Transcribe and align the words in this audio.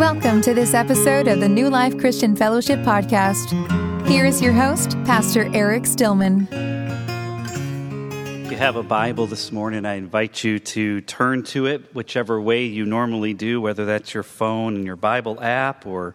Welcome 0.00 0.40
to 0.42 0.54
this 0.54 0.72
episode 0.72 1.28
of 1.28 1.40
the 1.40 1.48
New 1.48 1.68
Life 1.68 1.98
Christian 1.98 2.34
Fellowship 2.34 2.78
Podcast. 2.78 3.52
Here 4.08 4.24
is 4.24 4.40
your 4.40 4.54
host, 4.54 4.92
Pastor 5.04 5.54
Eric 5.54 5.84
Stillman. 5.84 6.48
If 8.46 8.50
you 8.50 8.56
have 8.56 8.76
a 8.76 8.82
Bible 8.82 9.26
this 9.26 9.52
morning, 9.52 9.84
I 9.84 9.96
invite 9.96 10.42
you 10.42 10.58
to 10.58 11.02
turn 11.02 11.42
to 11.42 11.66
it 11.66 11.94
whichever 11.94 12.40
way 12.40 12.64
you 12.64 12.86
normally 12.86 13.34
do, 13.34 13.60
whether 13.60 13.84
that's 13.84 14.14
your 14.14 14.22
phone 14.22 14.74
and 14.74 14.86
your 14.86 14.96
Bible 14.96 15.38
app 15.38 15.84
or 15.84 16.14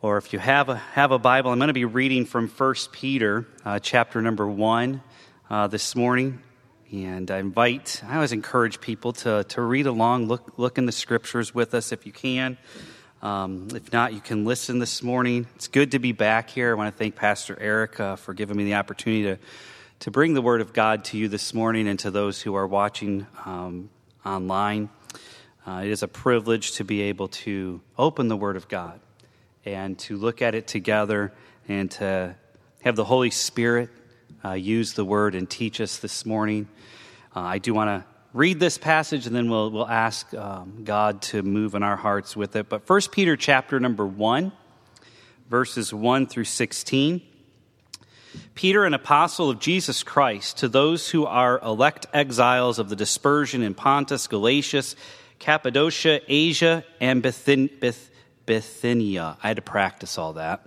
or 0.00 0.16
if 0.16 0.32
you 0.32 0.38
have 0.38 0.70
a, 0.70 0.76
have 0.76 1.10
a 1.10 1.18
Bible, 1.18 1.50
I'm 1.50 1.58
going 1.58 1.68
to 1.68 1.74
be 1.74 1.84
reading 1.84 2.24
from 2.24 2.48
1 2.48 2.74
Peter, 2.92 3.46
uh, 3.66 3.78
chapter 3.78 4.22
number 4.22 4.48
1, 4.48 5.02
uh, 5.50 5.66
this 5.66 5.94
morning. 5.94 6.40
And 6.92 7.32
I 7.32 7.38
invite, 7.38 8.00
I 8.06 8.14
always 8.14 8.30
encourage 8.30 8.80
people 8.80 9.12
to, 9.14 9.42
to 9.44 9.60
read 9.60 9.86
along, 9.86 10.28
look, 10.28 10.56
look 10.56 10.78
in 10.78 10.86
the 10.86 10.92
scriptures 10.92 11.52
with 11.52 11.74
us 11.74 11.90
if 11.90 12.06
you 12.06 12.12
can. 12.12 12.56
Um, 13.22 13.66
if 13.74 13.92
not, 13.92 14.14
you 14.14 14.20
can 14.20 14.44
listen 14.44 14.78
this 14.78 15.02
morning. 15.02 15.48
It's 15.56 15.66
good 15.66 15.90
to 15.92 15.98
be 15.98 16.12
back 16.12 16.48
here. 16.48 16.70
I 16.70 16.74
want 16.74 16.94
to 16.94 16.96
thank 16.96 17.16
Pastor 17.16 17.58
Eric 17.60 17.98
uh, 17.98 18.14
for 18.14 18.34
giving 18.34 18.56
me 18.56 18.62
the 18.62 18.74
opportunity 18.74 19.24
to, 19.24 19.38
to 20.00 20.10
bring 20.12 20.34
the 20.34 20.42
Word 20.42 20.60
of 20.60 20.72
God 20.72 21.04
to 21.06 21.18
you 21.18 21.26
this 21.26 21.52
morning 21.52 21.88
and 21.88 21.98
to 22.00 22.12
those 22.12 22.40
who 22.40 22.54
are 22.54 22.68
watching 22.68 23.26
um, 23.44 23.90
online. 24.24 24.88
Uh, 25.66 25.82
it 25.84 25.90
is 25.90 26.04
a 26.04 26.08
privilege 26.08 26.72
to 26.72 26.84
be 26.84 27.02
able 27.02 27.26
to 27.28 27.80
open 27.98 28.28
the 28.28 28.36
Word 28.36 28.54
of 28.54 28.68
God 28.68 29.00
and 29.64 29.98
to 29.98 30.16
look 30.16 30.40
at 30.40 30.54
it 30.54 30.68
together 30.68 31.32
and 31.66 31.90
to 31.92 32.36
have 32.82 32.94
the 32.94 33.04
Holy 33.04 33.30
Spirit 33.30 33.90
uh, 34.46 34.52
use 34.52 34.92
the 34.92 35.04
Word 35.04 35.34
and 35.34 35.48
teach 35.48 35.80
us 35.80 35.98
this 35.98 36.24
morning. 36.24 36.68
Uh, 37.34 37.40
I 37.40 37.58
do 37.58 37.74
want 37.74 37.88
to 37.88 38.04
read 38.32 38.60
this 38.60 38.78
passage 38.78 39.26
and 39.26 39.34
then 39.34 39.50
we'll, 39.50 39.70
we'll 39.70 39.88
ask 39.88 40.32
um, 40.34 40.82
God 40.84 41.22
to 41.22 41.42
move 41.42 41.74
in 41.74 41.82
our 41.82 41.96
hearts 41.96 42.36
with 42.36 42.54
it. 42.54 42.68
But 42.68 42.88
1 42.88 43.00
Peter 43.10 43.36
chapter 43.36 43.80
number 43.80 44.06
1, 44.06 44.52
verses 45.48 45.92
1 45.92 46.26
through 46.26 46.44
16. 46.44 47.22
Peter, 48.54 48.84
an 48.84 48.94
apostle 48.94 49.50
of 49.50 49.58
Jesus 49.58 50.02
Christ, 50.02 50.58
to 50.58 50.68
those 50.68 51.10
who 51.10 51.24
are 51.24 51.58
elect 51.60 52.06
exiles 52.12 52.78
of 52.78 52.88
the 52.88 52.96
dispersion 52.96 53.62
in 53.62 53.74
Pontus, 53.74 54.26
Galatia, 54.26 54.82
Cappadocia, 55.38 56.20
Asia, 56.28 56.84
and 57.00 57.22
Bithynia. 57.22 59.36
I 59.42 59.48
had 59.48 59.56
to 59.56 59.62
practice 59.62 60.18
all 60.18 60.34
that 60.34 60.66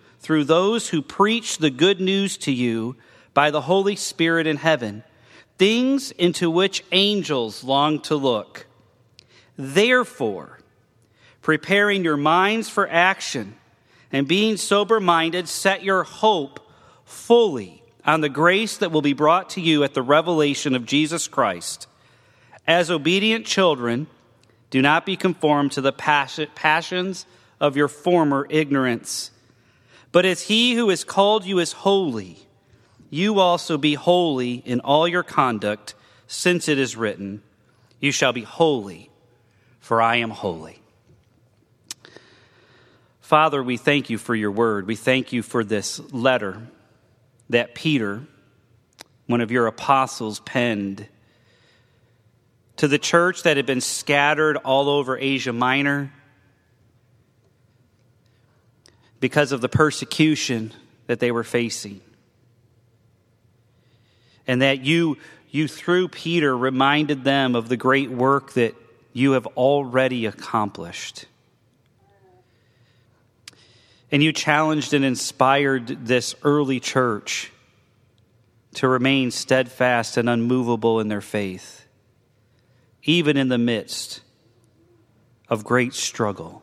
through 0.21 0.43
those 0.43 0.89
who 0.89 1.01
preach 1.01 1.57
the 1.57 1.71
good 1.71 1.99
news 1.99 2.37
to 2.37 2.51
you 2.51 2.95
by 3.33 3.49
the 3.49 3.61
Holy 3.61 3.95
Spirit 3.95 4.45
in 4.45 4.57
heaven, 4.57 5.03
things 5.57 6.11
into 6.11 6.49
which 6.49 6.83
angels 6.91 7.63
long 7.63 7.99
to 8.01 8.15
look. 8.15 8.67
Therefore, 9.57 10.59
preparing 11.41 12.03
your 12.03 12.17
minds 12.17 12.69
for 12.69 12.87
action 12.87 13.55
and 14.11 14.27
being 14.27 14.57
sober 14.57 14.99
minded, 14.99 15.47
set 15.47 15.83
your 15.83 16.03
hope 16.03 16.59
fully 17.03 17.83
on 18.05 18.21
the 18.21 18.29
grace 18.29 18.77
that 18.77 18.91
will 18.91 19.01
be 19.01 19.13
brought 19.13 19.49
to 19.51 19.61
you 19.61 19.83
at 19.83 19.93
the 19.95 20.01
revelation 20.01 20.75
of 20.75 20.85
Jesus 20.85 21.27
Christ. 21.27 21.87
As 22.67 22.91
obedient 22.91 23.45
children, 23.45 24.05
do 24.69 24.81
not 24.81 25.05
be 25.05 25.15
conformed 25.15 25.71
to 25.73 25.81
the 25.81 25.91
passions 25.91 27.25
of 27.59 27.75
your 27.75 27.87
former 27.87 28.45
ignorance 28.49 29.31
but 30.11 30.25
as 30.25 30.43
he 30.43 30.73
who 30.73 30.89
has 30.89 31.03
called 31.03 31.45
you 31.45 31.59
is 31.59 31.71
holy, 31.71 32.37
you 33.09 33.39
also 33.39 33.77
be 33.77 33.93
holy 33.93 34.55
in 34.55 34.79
all 34.81 35.07
your 35.07 35.23
conduct, 35.23 35.95
since 36.27 36.67
it 36.67 36.77
is 36.77 36.95
written, 36.95 37.41
You 37.99 38.11
shall 38.11 38.33
be 38.33 38.43
holy, 38.43 39.09
for 39.79 40.01
I 40.01 40.17
am 40.17 40.29
holy. 40.29 40.81
Father, 43.19 43.63
we 43.63 43.77
thank 43.77 44.09
you 44.09 44.17
for 44.17 44.35
your 44.35 44.51
word. 44.51 44.87
We 44.87 44.95
thank 44.95 45.31
you 45.31 45.41
for 45.41 45.63
this 45.63 45.99
letter 46.11 46.61
that 47.49 47.75
Peter, 47.75 48.23
one 49.27 49.39
of 49.39 49.51
your 49.51 49.67
apostles, 49.67 50.39
penned 50.41 51.07
to 52.77 52.87
the 52.87 52.97
church 52.97 53.43
that 53.43 53.57
had 53.57 53.65
been 53.65 53.79
scattered 53.79 54.57
all 54.57 54.89
over 54.89 55.17
Asia 55.17 55.53
Minor 55.53 56.11
because 59.21 59.53
of 59.53 59.61
the 59.61 59.69
persecution 59.69 60.73
that 61.07 61.21
they 61.21 61.31
were 61.31 61.45
facing. 61.45 62.01
And 64.47 64.61
that 64.61 64.83
you, 64.83 65.17
you 65.51 65.69
through 65.69 66.09
Peter, 66.09 66.57
reminded 66.57 67.23
them 67.23 67.55
of 67.55 67.69
the 67.69 67.77
great 67.77 68.09
work 68.09 68.53
that 68.53 68.75
you 69.13 69.33
have 69.33 69.45
already 69.47 70.25
accomplished. 70.25 71.25
And 74.11 74.21
you 74.21 74.33
challenged 74.33 74.93
and 74.93 75.05
inspired 75.05 76.05
this 76.05 76.35
early 76.43 76.79
church 76.79 77.51
to 78.73 78.87
remain 78.87 79.31
steadfast 79.31 80.17
and 80.17 80.29
unmovable 80.29 80.99
in 80.99 81.09
their 81.09 81.21
faith, 81.21 81.85
even 83.03 83.37
in 83.37 83.49
the 83.49 83.57
midst 83.57 84.21
of 85.47 85.63
great 85.63 85.93
struggle 85.93 86.60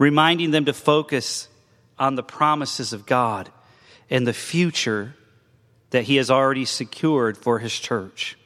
reminding 0.00 0.50
them 0.50 0.64
to 0.64 0.72
focus 0.72 1.46
on 1.98 2.14
the 2.14 2.22
promises 2.22 2.94
of 2.94 3.04
God 3.04 3.50
and 4.08 4.26
the 4.26 4.32
future 4.32 5.14
that 5.90 6.04
He 6.04 6.16
has 6.16 6.30
already 6.30 6.64
secured 6.64 7.36
for 7.36 7.58
His 7.58 7.78
church. 7.78 8.36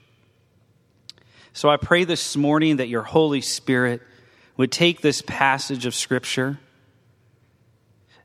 So 1.53 1.71
I 1.71 1.77
pray 1.77 2.03
this 2.03 2.37
morning 2.37 2.79
that 2.79 2.89
your 2.89 3.05
Holy 3.05 3.41
Spirit 3.41 4.03
would 4.56 4.73
take 4.73 5.01
this 5.01 5.23
passage 5.23 5.87
of 5.87 5.95
Scripture 5.95 6.59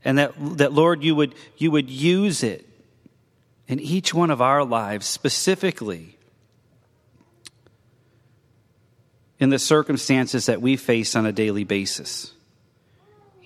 and 0.04 0.18
that, 0.18 0.34
that 0.58 0.74
Lord, 0.74 1.04
you 1.04 1.14
would, 1.14 1.36
you 1.56 1.70
would 1.70 1.90
use 1.90 2.42
it 2.42 2.68
in 3.68 3.80
each 3.80 4.12
one 4.12 4.32
of 4.32 4.42
our 4.42 4.66
lives 4.66 5.06
specifically 5.06 6.18
in 9.38 9.50
the 9.50 9.60
circumstances 9.60 10.48
that 10.48 10.64
we 10.64 10.76
face 10.78 11.16
on 11.16 11.28
a 11.28 11.32
daily 11.32 11.64
basis. 11.64 12.34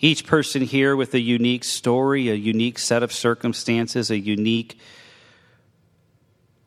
Each 0.04 0.26
person 0.26 0.64
here 0.64 0.98
with 0.98 1.14
a 1.14 1.20
unique 1.22 1.64
story, 1.64 2.28
a 2.28 2.34
unique 2.34 2.78
set 2.78 3.04
of 3.04 3.14
circumstances, 3.14 4.12
a 4.12 4.20
unique 4.20 4.78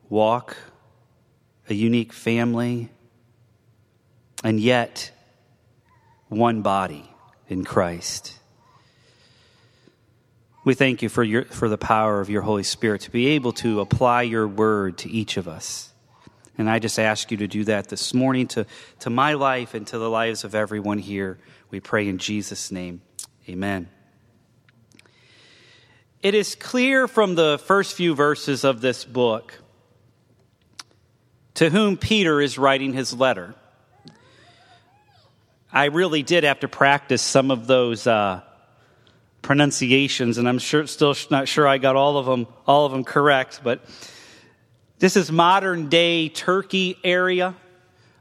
walk, 0.09 0.57
a 1.69 1.75
unique 1.75 2.13
family, 2.13 2.89
and 4.43 4.59
yet 4.59 5.11
one 6.29 6.63
body 6.63 7.11
in 7.47 7.63
Christ. 7.63 8.39
We 10.63 10.73
thank 10.73 11.03
you 11.03 11.07
for, 11.07 11.23
your, 11.23 11.45
for 11.45 11.69
the 11.69 11.77
power 11.77 12.19
of 12.19 12.31
your 12.31 12.41
Holy 12.41 12.63
Spirit 12.63 13.01
to 13.01 13.11
be 13.11 13.27
able 13.27 13.51
to 13.53 13.81
apply 13.81 14.23
your 14.23 14.47
word 14.47 14.97
to 14.97 15.11
each 15.11 15.37
of 15.37 15.47
us. 15.47 15.93
And 16.57 16.67
I 16.67 16.79
just 16.79 16.97
ask 16.97 17.29
you 17.29 17.37
to 17.37 17.47
do 17.47 17.65
that 17.65 17.89
this 17.89 18.15
morning 18.15 18.47
to, 18.47 18.65
to 19.01 19.11
my 19.11 19.33
life 19.33 19.75
and 19.75 19.85
to 19.85 19.99
the 19.99 20.09
lives 20.09 20.43
of 20.43 20.55
everyone 20.55 20.97
here. 20.97 21.37
We 21.69 21.79
pray 21.79 22.07
in 22.07 22.17
Jesus' 22.17 22.71
name. 22.71 23.03
Amen. 23.49 23.87
It 26.21 26.35
is 26.35 26.55
clear 26.55 27.07
from 27.07 27.35
the 27.35 27.57
first 27.57 27.95
few 27.95 28.13
verses 28.13 28.65
of 28.65 28.81
this 28.81 29.05
book 29.05 29.53
to 31.53 31.69
whom 31.69 31.95
Peter 31.95 32.41
is 32.41 32.57
writing 32.57 32.91
his 32.91 33.13
letter. 33.13 33.55
I 35.71 35.85
really 35.85 36.23
did 36.23 36.43
have 36.43 36.59
to 36.59 36.67
practice 36.67 37.21
some 37.21 37.49
of 37.49 37.67
those 37.67 38.05
uh, 38.05 38.41
pronunciations, 39.41 40.37
and 40.37 40.49
I'm 40.49 40.59
sure, 40.59 40.85
still 40.85 41.15
not 41.31 41.47
sure 41.47 41.65
I 41.65 41.77
got 41.77 41.95
all 41.95 42.17
of 42.17 42.25
them, 42.25 42.47
all 42.65 42.85
of 42.85 42.91
them 42.91 43.05
correct. 43.05 43.61
But 43.63 43.79
this 44.99 45.15
is 45.15 45.31
modern 45.31 45.87
day 45.87 46.27
Turkey 46.27 46.97
area. 47.01 47.55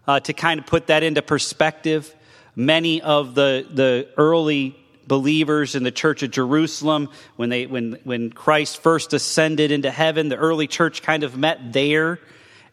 Uh, 0.07 0.21
to 0.21 0.33
kind 0.33 0.61
of 0.61 0.67
put 0.67 0.87
that 0.87 1.03
into 1.03 1.21
perspective, 1.21 2.15
many 2.55 3.03
of 3.03 3.35
the 3.35 3.67
the 3.69 4.09
early 4.17 4.77
believers 5.07 5.75
in 5.75 5.83
the 5.83 5.91
church 5.91 6.23
of 6.23 6.31
Jerusalem, 6.31 7.09
when 7.37 7.49
they 7.49 7.67
when 7.67 7.99
when 8.05 8.31
Christ 8.31 8.79
first 8.79 9.13
ascended 9.13 9.71
into 9.71 9.91
heaven, 9.91 10.29
the 10.29 10.37
early 10.37 10.67
church 10.67 11.03
kind 11.03 11.23
of 11.23 11.37
met 11.37 11.73
there, 11.73 12.19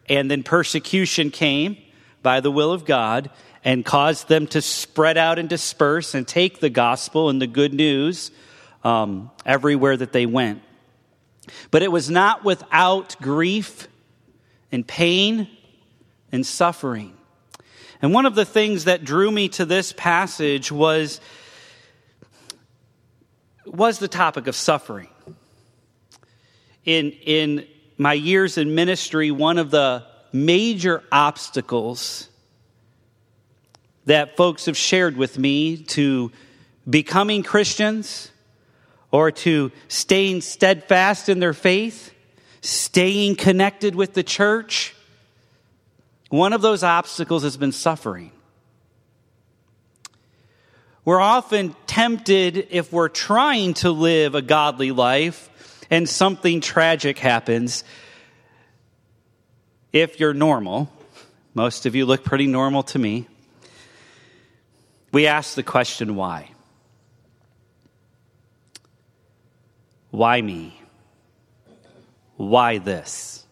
and 0.08 0.30
then 0.30 0.42
persecution 0.42 1.30
came 1.30 1.76
by 2.22 2.40
the 2.40 2.50
will 2.50 2.72
of 2.72 2.84
God, 2.84 3.30
and 3.64 3.84
caused 3.84 4.28
them 4.28 4.46
to 4.48 4.60
spread 4.60 5.16
out 5.16 5.38
and 5.38 5.48
disperse 5.48 6.14
and 6.14 6.26
take 6.26 6.60
the 6.60 6.70
gospel 6.70 7.30
and 7.30 7.40
the 7.40 7.46
good 7.46 7.72
news 7.72 8.30
um, 8.82 9.30
everywhere 9.46 9.96
that 9.96 10.12
they 10.12 10.26
went. 10.26 10.62
But 11.70 11.82
it 11.82 11.92
was 11.92 12.10
not 12.10 12.44
without 12.44 13.16
grief 13.20 13.88
and 14.72 14.86
pain 14.86 15.48
and 16.32 16.44
suffering. 16.46 17.14
And 18.02 18.12
one 18.12 18.26
of 18.26 18.34
the 18.34 18.44
things 18.44 18.84
that 18.84 19.04
drew 19.04 19.30
me 19.30 19.48
to 19.50 19.64
this 19.64 19.92
passage 19.92 20.70
was, 20.72 21.20
was 23.66 23.98
the 23.98 24.08
topic 24.08 24.46
of 24.46 24.56
suffering. 24.56 25.08
In, 26.84 27.12
in 27.12 27.66
my 27.96 28.12
years 28.12 28.58
in 28.58 28.74
ministry, 28.74 29.30
one 29.30 29.58
of 29.58 29.70
the 29.70 30.04
major 30.32 31.02
obstacles 31.10 32.28
that 34.06 34.36
folks 34.36 34.66
have 34.66 34.76
shared 34.76 35.16
with 35.16 35.38
me 35.38 35.78
to 35.78 36.30
becoming 36.88 37.42
Christians 37.42 38.30
or 39.10 39.30
to 39.30 39.72
staying 39.88 40.40
steadfast 40.40 41.28
in 41.28 41.38
their 41.38 41.54
faith, 41.54 42.12
staying 42.60 43.36
connected 43.36 43.94
with 43.94 44.12
the 44.12 44.22
church, 44.22 44.94
one 46.28 46.52
of 46.52 46.62
those 46.62 46.82
obstacles 46.82 47.44
has 47.44 47.56
been 47.56 47.72
suffering. 47.72 48.32
We're 51.04 51.20
often 51.20 51.76
tempted 51.86 52.68
if 52.70 52.92
we're 52.92 53.08
trying 53.08 53.74
to 53.74 53.90
live 53.90 54.34
a 54.34 54.42
godly 54.42 54.90
life 54.90 55.50
and 55.90 56.08
something 56.08 56.60
tragic 56.60 57.18
happens. 57.18 57.84
If 59.92 60.18
you're 60.18 60.34
normal, 60.34 60.90
most 61.52 61.86
of 61.86 61.94
you 61.94 62.06
look 62.06 62.24
pretty 62.24 62.46
normal 62.46 62.82
to 62.84 62.98
me 62.98 63.28
we 65.14 65.28
ask 65.28 65.54
the 65.54 65.62
question 65.62 66.16
why? 66.16 66.50
Why 70.10 70.42
me? 70.42 70.82
Why 72.36 72.78
this? 72.78 73.46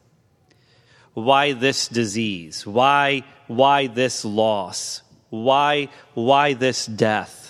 Why 1.15 1.53
this 1.53 1.87
disease? 1.87 2.67
Why, 2.67 3.23
why 3.47 3.87
this 3.87 4.25
loss? 4.25 5.03
Why, 5.31 5.89
why 6.15 6.55
this 6.55 6.85
death? 6.85 7.42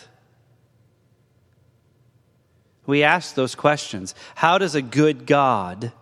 We 2.92 3.04
ask 3.04 3.34
those 3.34 3.54
questions. 3.54 4.14
How 4.34 4.58
does 4.58 4.74
a 4.74 4.82
good 4.82 5.24
God 5.24 5.92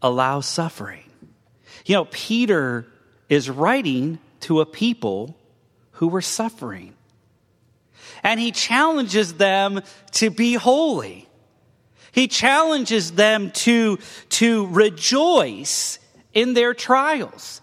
allow 0.00 0.40
suffering? 0.40 1.04
You 1.84 1.96
know, 1.96 2.04
Peter 2.06 2.86
is 3.28 3.50
writing 3.50 4.18
to 4.40 4.62
a 4.62 4.64
people 4.64 5.36
who 5.90 6.08
were 6.08 6.22
suffering. 6.22 6.94
And 8.22 8.40
he 8.40 8.50
challenges 8.50 9.34
them 9.34 9.82
to 10.12 10.30
be 10.30 10.54
holy. 10.54 11.28
He 12.10 12.26
challenges 12.26 13.12
them 13.12 13.50
to, 13.50 13.98
to 14.30 14.68
rejoice 14.68 15.98
in 16.32 16.54
their 16.54 16.72
trials. 16.72 17.60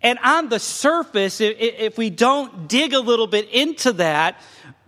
And 0.00 0.16
on 0.22 0.48
the 0.48 0.60
surface, 0.60 1.40
if 1.40 1.98
we 1.98 2.08
don't 2.08 2.68
dig 2.68 2.94
a 2.94 3.00
little 3.00 3.26
bit 3.26 3.48
into 3.48 3.94
that, 3.94 4.40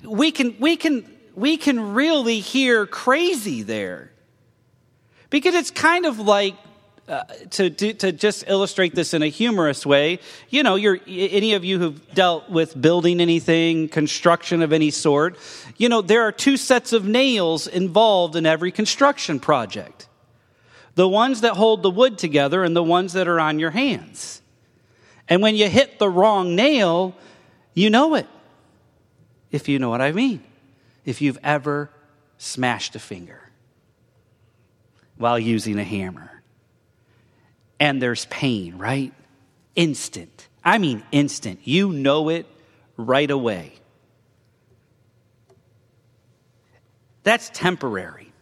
we 0.05 0.31
can, 0.31 0.57
we 0.61 0.77
can, 0.77 1.12
we 1.35 1.57
can 1.57 1.95
really 1.95 2.41
hear 2.41 2.87
crazy 2.87 3.63
there. 3.63 4.11
Because 5.31 5.55
it's 5.55 5.71
kind 5.71 6.05
of 6.05 6.19
like 6.19 6.57
uh, 7.09 7.25
to, 7.51 7.69
to, 7.71 7.95
to 7.95 8.13
just 8.13 8.45
illustrate 8.47 8.95
this 8.95 9.13
in 9.13 9.23
a 9.23 9.27
humorous 9.27 9.85
way, 9.85 10.21
you 10.51 10.63
know, 10.63 10.77
you're, 10.77 11.01
any 11.07 11.55
of 11.55 11.65
you 11.65 11.79
who've 11.79 12.15
dealt 12.15 12.49
with 12.49 12.81
building 12.81 13.21
anything, 13.21 13.89
construction 13.89 14.63
of 14.63 14.73
any 14.73 14.91
sort, 14.91 15.37
you 15.77 15.89
know, 15.89 16.01
there 16.01 16.23
are 16.23 16.33
two 16.33 16.57
sets 16.57 16.93
of 16.93 17.05
nails 17.05 17.67
involved 17.67 18.37
in 18.37 18.47
every 18.47 18.71
construction 18.71 19.41
project 19.41 20.09
the 20.95 21.09
ones 21.09 21.41
that 21.41 21.55
hold 21.55 21.83
the 21.83 21.91
wood 21.91 22.19
together 22.19 22.63
and 22.63 22.77
the 22.77 22.83
ones 22.83 23.15
that 23.15 23.27
are 23.27 23.41
on 23.41 23.59
your 23.59 23.71
hands. 23.71 24.43
And 25.29 25.41
when 25.41 25.57
you 25.57 25.69
hit 25.69 25.99
the 25.99 26.09
wrong 26.09 26.55
nail, 26.55 27.15
you 27.75 27.89
know 27.89 28.15
it, 28.15 28.27
if 29.51 29.69
you 29.69 29.79
know 29.79 29.89
what 29.89 30.03
I 30.03 30.13
mean. 30.13 30.43
If 31.05 31.21
you've 31.21 31.39
ever 31.43 31.91
smashed 32.39 32.95
a 32.97 32.99
finger 32.99 33.51
while 35.17 35.39
using 35.39 35.79
a 35.79 35.85
hammer 35.85 36.43
and 37.79 38.01
there's 38.01 38.27
pain, 38.27 38.79
right? 38.79 39.13
Instant. 39.75 40.49
I 40.65 40.79
mean, 40.79 41.03
instant. 41.11 41.61
You 41.65 41.93
know 41.93 42.29
it 42.29 42.47
right 42.97 43.31
away. 43.31 43.73
That's 47.25 47.51
temporary, 47.51 48.33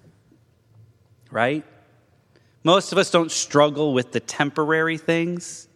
right? 1.31 1.65
Most 2.63 2.93
of 2.93 2.99
us 2.99 3.11
don't 3.11 3.31
struggle 3.31 3.93
with 3.93 4.13
the 4.13 4.21
temporary 4.21 4.99
things. 4.99 5.69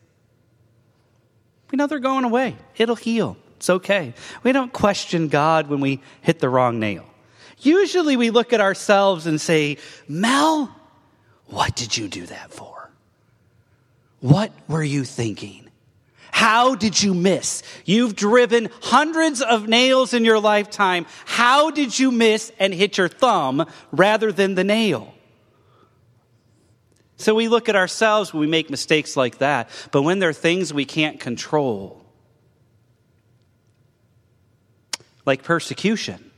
We 1.70 1.76
know 1.76 1.86
they're 1.86 1.98
going 1.98 2.24
away, 2.24 2.56
it'll 2.76 2.96
heal. 2.96 3.36
It's 3.64 3.70
okay. 3.70 4.12
We 4.42 4.52
don't 4.52 4.74
question 4.74 5.28
God 5.28 5.68
when 5.68 5.80
we 5.80 6.02
hit 6.20 6.38
the 6.38 6.50
wrong 6.50 6.78
nail. 6.78 7.06
Usually 7.60 8.14
we 8.14 8.28
look 8.28 8.52
at 8.52 8.60
ourselves 8.60 9.26
and 9.26 9.40
say, 9.40 9.78
Mel, 10.06 10.70
what 11.46 11.74
did 11.74 11.96
you 11.96 12.08
do 12.08 12.26
that 12.26 12.50
for? 12.50 12.90
What 14.20 14.52
were 14.68 14.84
you 14.84 15.04
thinking? 15.04 15.70
How 16.30 16.74
did 16.74 17.02
you 17.02 17.14
miss? 17.14 17.62
You've 17.86 18.14
driven 18.14 18.68
hundreds 18.82 19.40
of 19.40 19.66
nails 19.66 20.12
in 20.12 20.26
your 20.26 20.40
lifetime. 20.40 21.06
How 21.24 21.70
did 21.70 21.98
you 21.98 22.10
miss 22.10 22.52
and 22.58 22.74
hit 22.74 22.98
your 22.98 23.08
thumb 23.08 23.66
rather 23.92 24.30
than 24.30 24.56
the 24.56 24.64
nail? 24.64 25.14
So 27.16 27.34
we 27.34 27.48
look 27.48 27.70
at 27.70 27.76
ourselves 27.76 28.34
when 28.34 28.42
we 28.42 28.46
make 28.46 28.68
mistakes 28.68 29.16
like 29.16 29.38
that. 29.38 29.70
But 29.90 30.02
when 30.02 30.18
there 30.18 30.28
are 30.28 30.34
things 30.34 30.74
we 30.74 30.84
can't 30.84 31.18
control, 31.18 32.03
like 35.24 35.42
persecution, 35.42 36.30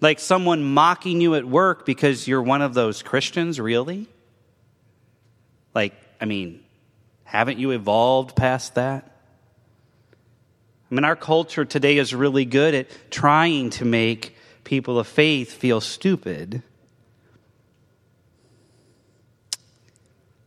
like 0.00 0.18
someone 0.18 0.62
mocking 0.62 1.20
you 1.20 1.34
at 1.34 1.44
work 1.44 1.86
because 1.86 2.26
you're 2.26 2.42
one 2.42 2.62
of 2.62 2.74
those 2.74 3.02
Christians, 3.02 3.60
really? 3.60 4.08
Like, 5.74 5.94
I 6.20 6.24
mean, 6.24 6.62
haven't 7.24 7.58
you 7.58 7.70
evolved 7.70 8.36
past 8.36 8.74
that? 8.74 9.16
I 10.90 10.94
mean, 10.94 11.04
our 11.04 11.16
culture 11.16 11.64
today 11.64 11.96
is 11.96 12.14
really 12.14 12.44
good 12.44 12.74
at 12.74 13.10
trying 13.10 13.70
to 13.70 13.84
make 13.84 14.36
people 14.64 14.98
of 14.98 15.06
faith 15.06 15.52
feel 15.52 15.80
stupid. 15.80 16.62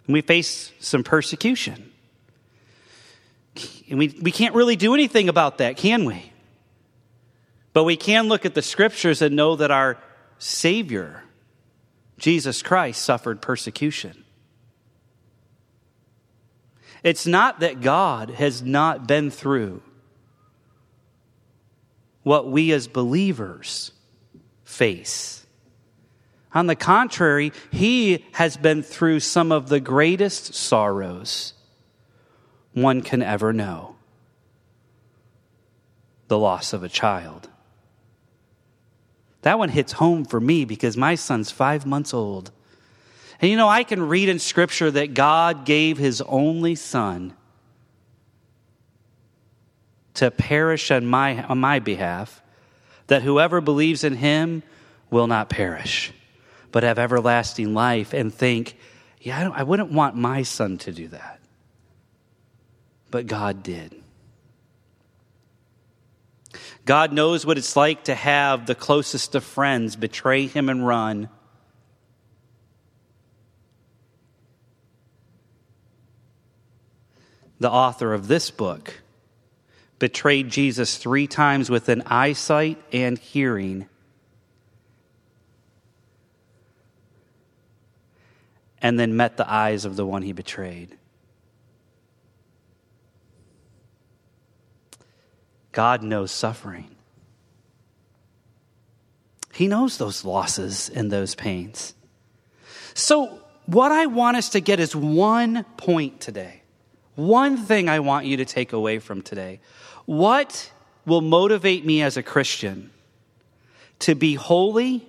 we 0.07 0.21
face 0.21 0.71
some 0.79 1.03
persecution. 1.03 1.91
And 3.89 3.99
we, 3.99 4.15
we 4.21 4.31
can't 4.31 4.55
really 4.55 4.75
do 4.75 4.93
anything 4.93 5.29
about 5.29 5.59
that, 5.59 5.77
can 5.77 6.05
we? 6.05 6.31
But 7.73 7.83
we 7.83 7.97
can 7.97 8.27
look 8.27 8.45
at 8.45 8.53
the 8.53 8.61
scriptures 8.61 9.21
and 9.21 9.35
know 9.35 9.55
that 9.57 9.71
our 9.71 9.97
Savior, 10.39 11.23
Jesus 12.17 12.61
Christ, 12.61 13.01
suffered 13.01 13.41
persecution. 13.41 14.23
It's 17.03 17.27
not 17.27 17.59
that 17.59 17.81
God 17.81 18.31
has 18.31 18.63
not 18.63 19.07
been 19.07 19.29
through 19.29 19.81
what 22.23 22.49
we 22.49 22.71
as 22.71 22.87
believers 22.87 23.91
face. 24.63 25.45
On 26.53 26.65
the 26.65 26.75
contrary, 26.75 27.51
he 27.71 28.25
has 28.31 28.57
been 28.57 28.81
through 28.81 29.19
some 29.19 29.51
of 29.51 29.69
the 29.69 29.79
greatest 29.79 30.55
sorrows 30.55 31.53
one 32.75 33.01
can 33.01 33.23
ever 33.23 33.51
know 33.53 33.95
the 36.27 36.37
loss 36.37 36.73
of 36.73 36.83
a 36.83 36.89
child. 36.89 37.49
That 39.41 39.57
one 39.57 39.69
hits 39.69 39.93
home 39.93 40.25
for 40.25 40.39
me 40.39 40.65
because 40.65 40.97
my 40.97 41.15
son's 41.15 41.51
five 41.51 41.85
months 41.85 42.13
old. 42.13 42.51
And 43.39 43.49
you 43.49 43.57
know, 43.57 43.69
I 43.69 43.83
can 43.83 44.07
read 44.07 44.27
in 44.27 44.39
Scripture 44.39 44.91
that 44.91 45.13
God 45.13 45.65
gave 45.65 45.97
his 45.97 46.21
only 46.21 46.75
son 46.75 47.33
to 50.15 50.31
perish 50.31 50.91
on 50.91 51.05
my, 51.05 51.43
on 51.43 51.59
my 51.59 51.79
behalf, 51.79 52.41
that 53.07 53.21
whoever 53.21 53.61
believes 53.61 54.03
in 54.03 54.15
him 54.15 54.63
will 55.09 55.27
not 55.27 55.49
perish, 55.49 56.11
but 56.71 56.83
have 56.83 56.97
everlasting 56.97 57.73
life, 57.73 58.13
and 58.13 58.33
think, 58.33 58.77
yeah, 59.21 59.51
I, 59.51 59.59
I 59.59 59.63
wouldn't 59.63 59.91
want 59.91 60.15
my 60.15 60.41
son 60.41 60.77
to 60.79 60.91
do 60.91 61.07
that. 61.09 61.39
But 63.15 63.27
God 63.27 63.63
did. 63.63 63.95
God 66.83 67.13
knows 67.13 67.45
what 67.45 67.57
it's 67.57 67.77
like 67.77 68.03
to 68.03 68.13
have 68.13 68.65
the 68.65 68.75
closest 68.75 69.35
of 69.35 69.45
friends 69.45 69.95
betray 69.95 70.47
him 70.47 70.67
and 70.67 70.85
run. 70.85 71.29
The 77.61 77.71
author 77.71 78.13
of 78.13 78.27
this 78.27 78.51
book 78.51 78.95
betrayed 79.97 80.49
Jesus 80.49 80.97
three 80.97 81.25
times 81.25 81.69
within 81.69 82.03
eyesight 82.07 82.83
and 82.91 83.17
hearing. 83.17 83.87
And 88.81 88.99
then 88.99 89.15
met 89.15 89.37
the 89.37 89.49
eyes 89.49 89.85
of 89.85 89.95
the 89.95 90.05
one 90.05 90.21
he 90.21 90.33
betrayed. 90.33 90.97
God 95.75 96.03
knows 96.03 96.31
suffering. 96.31 96.89
He 99.53 99.67
knows 99.67 99.97
those 99.97 100.23
losses 100.23 100.89
and 100.89 101.11
those 101.11 101.35
pains. 101.35 101.93
So, 102.93 103.41
what 103.65 103.91
I 103.91 104.05
want 104.05 104.37
us 104.37 104.49
to 104.51 104.61
get 104.61 104.79
is 104.79 104.95
one 104.95 105.65
point 105.75 106.21
today. 106.21 106.61
One 107.15 107.57
thing 107.57 107.89
I 107.89 107.99
want 107.99 108.25
you 108.25 108.37
to 108.37 108.45
take 108.45 108.71
away 108.71 108.99
from 108.99 109.21
today. 109.21 109.59
What 110.05 110.71
will 111.05 111.19
motivate 111.19 111.85
me 111.85 112.01
as 112.01 112.15
a 112.15 112.23
Christian 112.23 112.91
to 113.99 114.15
be 114.15 114.35
holy 114.35 115.05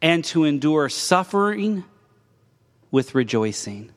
and 0.00 0.24
to 0.26 0.44
endure 0.44 0.88
suffering 0.88 1.82
with 2.92 3.16
rejoicing? 3.16 3.90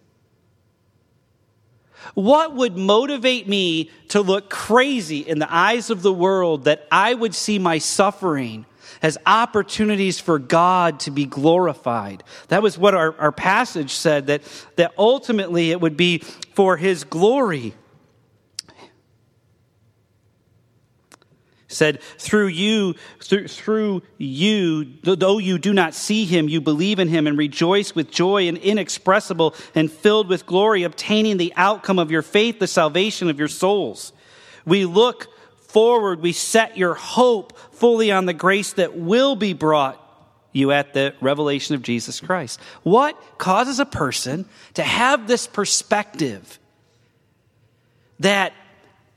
What 2.13 2.55
would 2.55 2.77
motivate 2.77 3.47
me 3.47 3.89
to 4.09 4.21
look 4.21 4.49
crazy 4.49 5.19
in 5.19 5.39
the 5.39 5.53
eyes 5.53 5.89
of 5.89 6.01
the 6.01 6.13
world 6.13 6.65
that 6.65 6.87
I 6.91 7.13
would 7.13 7.35
see 7.35 7.59
my 7.59 7.77
suffering 7.77 8.65
as 9.01 9.17
opportunities 9.25 10.19
for 10.19 10.39
God 10.39 10.99
to 11.01 11.11
be 11.11 11.25
glorified? 11.25 12.23
That 12.49 12.61
was 12.61 12.77
what 12.77 12.95
our, 12.95 13.15
our 13.19 13.31
passage 13.31 13.91
said, 13.91 14.27
that, 14.27 14.41
that 14.75 14.93
ultimately 14.97 15.71
it 15.71 15.81
would 15.81 15.97
be 15.97 16.19
for 16.53 16.77
His 16.77 17.03
glory. 17.03 17.73
Said, 21.71 22.01
Through 22.01 22.47
you, 22.47 22.95
through, 23.19 23.47
through 23.47 24.03
you, 24.17 24.85
though 25.03 25.37
you 25.37 25.57
do 25.57 25.73
not 25.73 25.93
see 25.93 26.25
him, 26.25 26.49
you 26.49 26.61
believe 26.61 26.99
in 26.99 27.07
him 27.07 27.27
and 27.27 27.37
rejoice 27.37 27.95
with 27.95 28.11
joy 28.11 28.47
and 28.47 28.57
inexpressible 28.57 29.55
and 29.75 29.91
filled 29.91 30.27
with 30.27 30.45
glory, 30.45 30.83
obtaining 30.83 31.37
the 31.37 31.53
outcome 31.55 31.99
of 31.99 32.11
your 32.11 32.21
faith, 32.21 32.59
the 32.59 32.67
salvation 32.67 33.29
of 33.29 33.39
your 33.39 33.47
souls. 33.47 34.13
We 34.65 34.85
look 34.85 35.27
forward, 35.69 36.21
we 36.21 36.33
set 36.33 36.77
your 36.77 36.93
hope 36.93 37.57
fully 37.73 38.11
on 38.11 38.25
the 38.25 38.33
grace 38.33 38.73
that 38.73 38.95
will 38.97 39.35
be 39.35 39.53
brought 39.53 39.97
you 40.53 40.71
at 40.71 40.93
the 40.93 41.15
revelation 41.21 41.75
of 41.75 41.81
Jesus 41.81 42.19
Christ. 42.19 42.59
What 42.83 43.17
causes 43.37 43.79
a 43.79 43.85
person 43.85 44.45
to 44.73 44.83
have 44.83 45.27
this 45.27 45.47
perspective 45.47 46.59
that 48.19 48.53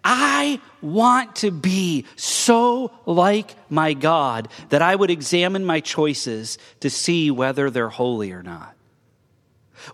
I 0.05 0.61
want 0.83 1.37
to 1.37 1.51
be 1.51 2.05
so 2.15 2.93
like 3.07 3.57
my 3.71 3.95
God 3.95 4.49
that 4.69 4.83
I 4.83 4.95
would 4.95 5.11
examine 5.11 5.65
my 5.65 5.81
choices 5.81 6.59
to 6.81 6.91
see 6.91 7.31
whether 7.31 7.71
they're 7.71 7.89
holy 7.89 8.33
or 8.33 8.43
not. 8.43 8.75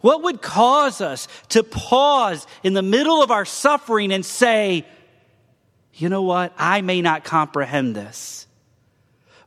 What 0.01 0.23
would 0.25 0.43
cause 0.43 1.01
us 1.01 1.29
to 1.51 1.63
pause 1.63 2.47
in 2.63 2.75
the 2.75 2.83
middle 2.83 3.23
of 3.23 3.31
our 3.31 3.45
suffering 3.45 4.13
and 4.13 4.25
say, 4.27 4.85
you 5.95 6.09
know 6.09 6.23
what? 6.23 6.53
I 6.59 6.81
may 6.81 7.03
not 7.03 7.25
comprehend 7.25 7.95
this, 7.95 8.47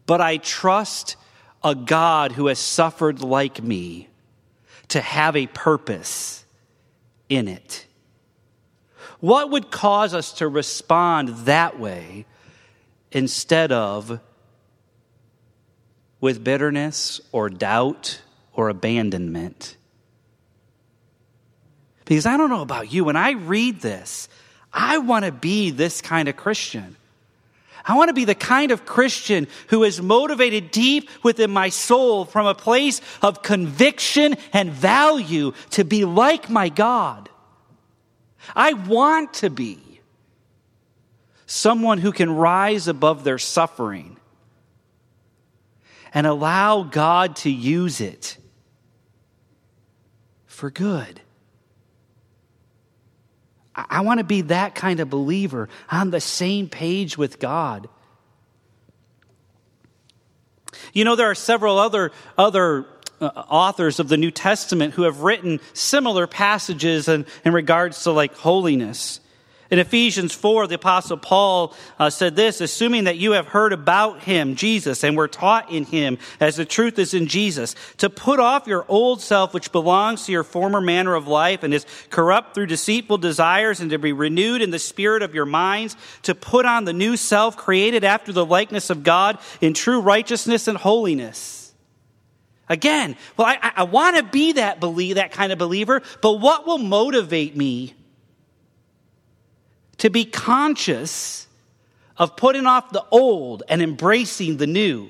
but 0.05 0.21
I 0.21 0.37
trust 0.37 1.17
a 1.63 1.75
God 1.75 2.31
who 2.33 2.47
has 2.47 2.59
suffered 2.59 3.21
like 3.21 3.61
me 3.61 4.09
to 4.89 5.01
have 5.01 5.35
a 5.35 5.47
purpose 5.47 6.45
in 7.29 7.47
it. 7.47 7.85
What 9.23 9.51
would 9.51 9.71
cause 9.71 10.13
us 10.13 10.33
to 10.33 10.49
respond 10.49 11.29
that 11.45 11.79
way 11.79 12.25
instead 13.09 13.71
of 13.71 14.19
with 16.19 16.43
bitterness 16.43 17.21
or 17.31 17.49
doubt 17.49 18.19
or 18.51 18.67
abandonment? 18.67 19.77
Because 22.03 22.25
I 22.25 22.35
don't 22.35 22.49
know 22.49 22.63
about 22.63 22.91
you, 22.91 23.05
when 23.05 23.15
I 23.15 23.31
read 23.31 23.79
this, 23.79 24.27
I 24.73 24.97
want 24.97 25.23
to 25.23 25.31
be 25.31 25.71
this 25.71 26.01
kind 26.01 26.27
of 26.27 26.35
Christian. 26.35 26.97
I 27.85 27.95
want 27.95 28.09
to 28.09 28.13
be 28.13 28.25
the 28.25 28.35
kind 28.35 28.71
of 28.71 28.85
Christian 28.85 29.47
who 29.69 29.85
is 29.85 30.01
motivated 30.01 30.69
deep 30.69 31.09
within 31.23 31.49
my 31.49 31.69
soul 31.69 32.25
from 32.25 32.45
a 32.45 32.53
place 32.53 32.99
of 33.21 33.41
conviction 33.41 34.35
and 34.51 34.69
value 34.69 35.53
to 35.69 35.85
be 35.85 36.03
like 36.03 36.49
my 36.49 36.67
God. 36.67 37.29
I 38.55 38.73
want 38.73 39.33
to 39.35 39.49
be 39.49 40.01
someone 41.45 41.99
who 41.99 42.11
can 42.11 42.31
rise 42.31 42.87
above 42.87 43.23
their 43.23 43.37
suffering 43.37 44.17
and 46.13 46.27
allow 46.27 46.83
God 46.83 47.35
to 47.37 47.49
use 47.49 48.01
it 48.01 48.37
for 50.45 50.69
good. 50.69 51.21
I, 53.75 54.01
want 54.01 54.19
to 54.19 54.23
be 54.23 54.41
that 54.41 54.75
kind 54.75 54.99
of 54.99 55.09
believer 55.09 55.67
on 55.89 56.11
the 56.11 56.21
same 56.21 56.69
page 56.69 57.17
with 57.17 57.39
God. 57.39 57.89
You 60.93 61.05
know, 61.05 61.15
there 61.15 61.29
are 61.31 61.35
several 61.35 61.79
other, 61.79 62.11
other 62.37 62.85
uh, 63.21 63.27
authors 63.49 63.99
of 63.99 64.07
the 64.07 64.17
New 64.17 64.31
Testament 64.31 64.93
who 64.93 65.03
have 65.03 65.21
written 65.21 65.59
similar 65.73 66.27
passages 66.27 67.07
in, 67.07 67.25
in 67.45 67.53
regards 67.53 68.03
to 68.03 68.11
like 68.11 68.35
holiness. 68.35 69.19
In 69.73 69.79
Ephesians 69.79 70.35
4, 70.35 70.67
the 70.67 70.75
Apostle 70.75 71.17
Paul 71.17 71.73
uh, 71.97 72.11
said 72.11 72.35
this 72.35 72.61
assuming 72.61 73.05
that 73.05 73.17
you 73.17 73.31
have 73.31 73.47
heard 73.47 73.73
about 73.73 74.21
him, 74.21 74.55
Jesus, 74.55 75.03
and 75.03 75.17
were 75.17 75.27
taught 75.27 75.71
in 75.71 75.85
him, 75.85 76.19
as 76.39 76.57
the 76.57 76.63
truth 76.63 76.99
is 76.99 77.15
in 77.15 77.25
Jesus, 77.25 77.75
to 77.97 78.07
put 78.07 78.39
off 78.39 78.67
your 78.67 78.85
old 78.87 79.19
self, 79.19 79.51
which 79.51 79.71
belongs 79.71 80.27
to 80.27 80.31
your 80.31 80.43
former 80.43 80.79
manner 80.79 81.15
of 81.15 81.27
life 81.27 81.63
and 81.63 81.73
is 81.73 81.87
corrupt 82.11 82.53
through 82.53 82.67
deceitful 82.67 83.17
desires, 83.17 83.79
and 83.79 83.89
to 83.89 83.97
be 83.97 84.13
renewed 84.13 84.61
in 84.61 84.69
the 84.69 84.77
spirit 84.77 85.23
of 85.23 85.33
your 85.33 85.47
minds, 85.47 85.95
to 86.21 86.35
put 86.35 86.67
on 86.67 86.85
the 86.85 86.93
new 86.93 87.17
self 87.17 87.57
created 87.57 88.03
after 88.03 88.31
the 88.31 88.45
likeness 88.45 88.91
of 88.91 89.01
God 89.01 89.39
in 89.59 89.73
true 89.73 90.01
righteousness 90.01 90.67
and 90.67 90.77
holiness. 90.77 91.62
Again, 92.69 93.17
well, 93.37 93.47
I, 93.47 93.71
I 93.77 93.83
want 93.83 94.17
to 94.17 94.23
be 94.23 94.53
that 94.53 94.79
believe 94.79 95.15
that 95.15 95.31
kind 95.31 95.51
of 95.51 95.59
believer, 95.59 96.01
but 96.21 96.33
what 96.33 96.65
will 96.65 96.77
motivate 96.77 97.55
me 97.55 97.93
to 99.97 100.09
be 100.09 100.25
conscious 100.25 101.47
of 102.17 102.35
putting 102.35 102.65
off 102.65 102.91
the 102.91 103.03
old 103.11 103.63
and 103.67 103.81
embracing 103.81 104.57
the 104.57 104.67
new? 104.67 105.09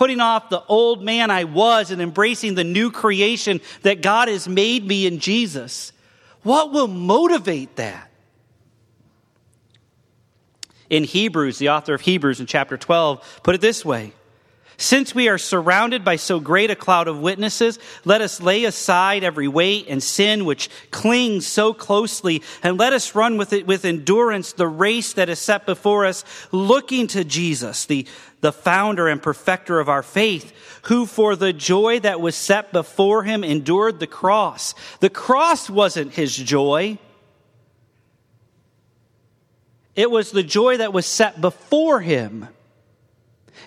putting 0.00 0.20
off 0.20 0.48
the 0.48 0.62
old 0.64 1.02
man 1.02 1.30
I 1.30 1.44
was 1.44 1.90
and 1.90 2.00
embracing 2.00 2.54
the 2.54 2.64
new 2.64 2.90
creation 2.90 3.60
that 3.82 4.00
God 4.00 4.28
has 4.28 4.48
made 4.48 4.86
me 4.86 5.06
in 5.06 5.18
Jesus. 5.18 5.92
What 6.42 6.72
will 6.72 6.88
motivate 6.88 7.76
that? 7.76 8.10
In 10.88 11.04
Hebrews, 11.04 11.58
the 11.58 11.68
author 11.68 11.92
of 11.92 12.00
Hebrews 12.00 12.40
in 12.40 12.46
chapter 12.46 12.78
12 12.78 13.40
put 13.42 13.54
it 13.54 13.60
this 13.60 13.84
way 13.84 14.12
since 14.80 15.14
we 15.14 15.28
are 15.28 15.36
surrounded 15.36 16.04
by 16.04 16.16
so 16.16 16.40
great 16.40 16.70
a 16.70 16.74
cloud 16.74 17.06
of 17.06 17.20
witnesses, 17.20 17.78
let 18.06 18.22
us 18.22 18.40
lay 18.40 18.64
aside 18.64 19.22
every 19.22 19.46
weight 19.46 19.86
and 19.88 20.02
sin 20.02 20.46
which 20.46 20.70
clings 20.90 21.46
so 21.46 21.74
closely, 21.74 22.42
and 22.62 22.78
let 22.78 22.94
us 22.94 23.14
run 23.14 23.36
with 23.36 23.52
it 23.52 23.66
with 23.66 23.84
endurance 23.84 24.54
the 24.54 24.66
race 24.66 25.12
that 25.12 25.28
is 25.28 25.38
set 25.38 25.66
before 25.66 26.06
us, 26.06 26.24
looking 26.50 27.06
to 27.08 27.24
Jesus, 27.24 27.84
the, 27.84 28.06
the 28.40 28.52
founder 28.52 29.06
and 29.06 29.22
perfecter 29.22 29.80
of 29.80 29.90
our 29.90 30.02
faith, 30.02 30.50
who 30.84 31.04
for 31.04 31.36
the 31.36 31.52
joy 31.52 32.00
that 32.00 32.22
was 32.22 32.34
set 32.34 32.72
before 32.72 33.22
him 33.22 33.44
endured 33.44 34.00
the 34.00 34.06
cross. 34.06 34.74
The 35.00 35.10
cross 35.10 35.68
wasn't 35.68 36.14
his 36.14 36.34
joy. 36.34 36.98
It 39.94 40.10
was 40.10 40.30
the 40.30 40.42
joy 40.42 40.78
that 40.78 40.94
was 40.94 41.04
set 41.04 41.38
before 41.38 42.00
him. 42.00 42.48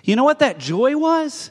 You 0.04 0.16
know 0.16 0.24
what 0.24 0.40
that 0.40 0.58
joy 0.58 0.96
was? 0.96 1.50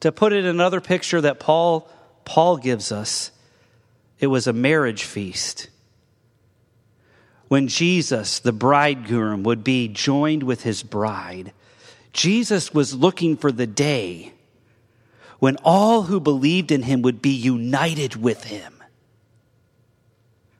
To 0.00 0.12
put 0.12 0.32
it 0.32 0.44
in 0.44 0.46
another 0.46 0.80
picture 0.80 1.20
that 1.20 1.40
Paul, 1.40 1.88
Paul 2.24 2.56
gives 2.58 2.92
us, 2.92 3.32
it 4.20 4.28
was 4.28 4.46
a 4.46 4.52
marriage 4.52 5.02
feast. 5.02 5.68
When 7.48 7.68
Jesus, 7.68 8.38
the 8.38 8.52
bridegroom, 8.52 9.42
would 9.42 9.64
be 9.64 9.88
joined 9.88 10.44
with 10.44 10.62
his 10.62 10.82
bride, 10.82 11.52
Jesus 12.12 12.72
was 12.72 12.94
looking 12.94 13.36
for 13.36 13.50
the 13.50 13.66
day 13.66 14.32
when 15.40 15.56
all 15.64 16.04
who 16.04 16.20
believed 16.20 16.70
in 16.70 16.82
him 16.82 17.02
would 17.02 17.20
be 17.20 17.34
united 17.34 18.16
with 18.16 18.44
him. 18.44 18.82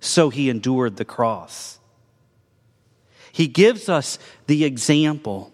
So 0.00 0.28
he 0.30 0.50
endured 0.50 0.96
the 0.96 1.04
cross. 1.04 1.78
He 3.34 3.48
gives 3.48 3.88
us 3.88 4.20
the 4.46 4.64
example 4.64 5.52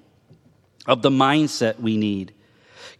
of 0.86 1.00
the 1.00 1.08
mindset 1.08 1.80
we 1.80 1.96
need. 1.96 2.34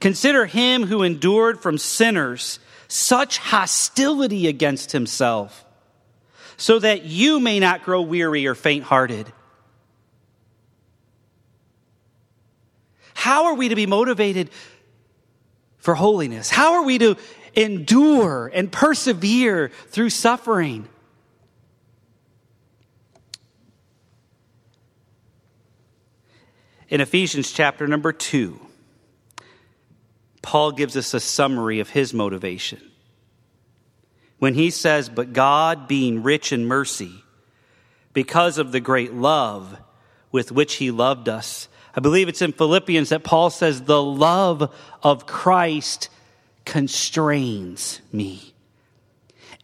Consider 0.00 0.46
him 0.46 0.84
who 0.84 1.02
endured 1.02 1.60
from 1.60 1.76
sinners 1.76 2.58
such 2.88 3.37
hostility 3.37 4.46
against 4.49 4.92
himself, 4.92 5.66
so 6.56 6.78
that 6.78 7.04
you 7.04 7.40
may 7.40 7.60
not 7.60 7.84
grow 7.84 8.00
weary 8.00 8.46
or 8.46 8.54
faint 8.54 8.84
hearted. 8.84 9.30
How 13.12 13.49
are 13.49 13.54
we 13.56 13.68
to 13.68 13.76
be 13.76 13.84
motivated 13.84 14.49
for 15.76 15.94
holiness? 15.94 16.49
How 16.49 16.76
are 16.76 16.84
we 16.84 16.96
to 16.96 17.18
endure 17.54 18.50
and 18.54 18.72
persevere 18.72 19.72
through 19.88 20.08
suffering? 20.08 20.88
In 26.90 27.00
Ephesians 27.00 27.52
chapter 27.52 27.87
number 27.87 28.12
2, 28.12 28.59
Paul 30.42 30.73
gives 30.73 30.97
us 30.97 31.14
a 31.14 31.20
summary 31.20 31.78
of 31.78 31.88
his 31.88 32.12
motivation. 32.12 32.80
When 34.40 34.54
he 34.54 34.70
says, 34.70 35.09
But 35.09 35.32
God, 35.32 35.87
being 35.87 36.25
rich 36.25 36.52
in 36.52 36.66
mercy, 36.66 37.23
because 38.12 38.59
of 38.59 38.73
the 38.73 38.80
great 38.80 39.14
love 39.14 39.78
with 40.32 40.50
which 40.50 40.75
he 40.75 40.90
loved 40.90 41.28
us, 41.28 41.68
I 41.94 42.00
believe 42.00 42.28
it's 42.28 42.42
in 42.42 42.52
Philippians 42.52 43.11
that 43.11 43.23
Paul 43.23 43.50
says, 43.50 43.82
The 43.82 44.02
love 44.02 44.75
of 45.00 45.26
Christ 45.26 46.09
constrains 46.64 48.00
me 48.12 48.50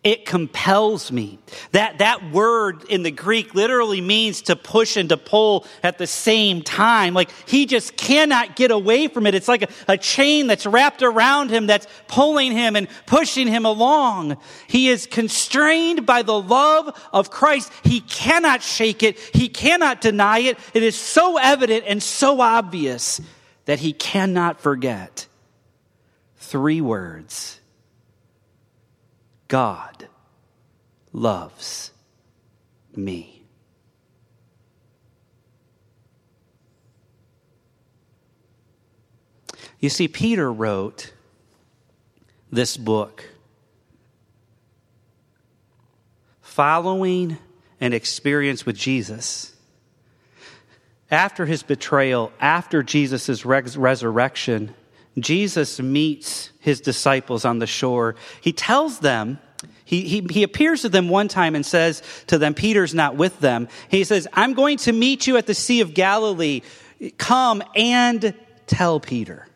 it 0.06 0.25
compels 0.25 1.10
me. 1.10 1.36
That, 1.73 1.99
that 1.99 2.30
word 2.30 2.84
in 2.84 3.02
the 3.02 3.10
Greek 3.10 3.56
literally 3.56 4.00
means 4.00 4.42
to 4.42 4.54
push 4.54 4.97
and 4.97 5.08
to 5.08 5.16
pull 5.16 5.66
at 5.82 5.99
the 5.99 6.06
same 6.06 6.62
time. 6.62 7.12
Like 7.12 7.32
he 7.45 7.66
just 7.66 7.97
cannot 7.97 8.54
get 8.54 8.71
away 8.71 9.08
from 9.08 9.26
it. 9.26 9.34
It's 9.34 9.49
like 9.49 9.62
a, 9.62 9.69
a 9.88 9.99
chain 9.99 10.47
that's 10.47 10.64
wrapped 10.64 11.02
around 11.02 11.50
him 11.50 11.66
that's 11.66 11.88
pulling 12.06 12.52
him 12.52 12.76
and 12.76 12.86
pushing 13.06 13.49
him 13.49 13.66
along. 13.66 14.36
He 14.69 14.90
is 14.90 15.08
constrained 15.08 16.06
by 16.06 16.23
the 16.23 16.40
love 16.40 16.97
of 17.12 17.32
Christ. 17.32 17.73
He 17.82 18.00
cannot 18.00 18.62
shake 18.62 19.02
it. 19.02 19.19
He 19.19 19.49
cannot 19.49 20.00
deny 20.00 20.38
it. 20.38 20.56
It 20.73 20.84
is 20.84 20.95
so 20.95 21.36
evident 21.36 21.82
and 21.84 22.00
so 22.00 22.40
obvious 22.40 23.21
that 23.64 23.80
he 23.80 23.92
cannot 23.92 24.60
forget. 24.60 25.26
Three 26.36 26.80
words 26.80 27.58
God 29.49 29.96
loves 31.17 31.93
me. 32.95 33.43
You 39.81 39.89
see, 39.89 40.09
Peter 40.09 40.52
wrote 40.52 41.15
this 42.52 42.76
book 42.76 43.25
following 46.43 47.39
an 47.81 47.95
experience 47.95 48.67
with 48.67 48.76
Jesus. 48.76 49.55
After 51.11 51.47
his 51.47 51.63
betrayal, 51.63 52.31
after 52.41 52.83
Jesus' 52.83 53.47
res- 53.47 53.76
resurrection, 53.76 54.75
Jesus 55.19 55.81
meets 55.81 56.50
his 56.59 56.81
disciples 56.81 57.47
on 57.47 57.59
the 57.59 57.67
shore. 57.67 58.17
He 58.41 58.52
tells 58.52 58.99
them, 58.99 59.39
he, 59.86 60.02
he, 60.02 60.26
he 60.28 60.42
appears 60.42 60.82
to 60.82 60.88
them 60.88 61.08
one 61.08 61.28
time 61.28 61.54
and 61.54 61.64
says 61.64 62.02
to 62.26 62.38
them, 62.38 62.54
Peter's 62.54 62.92
not 62.92 63.14
with 63.14 63.38
them. 63.38 63.68
He 63.88 64.02
says, 64.02 64.26
I'm 64.32 64.52
going 64.52 64.78
to 64.78 64.92
meet 64.92 65.28
you 65.28 65.36
at 65.36 65.46
the 65.46 65.54
Sea 65.54 65.80
of 65.80 65.94
Galilee. 65.94 66.62
Come 67.18 67.62
and 67.76 68.34
tell 68.66 68.99
Peter. 68.99 69.46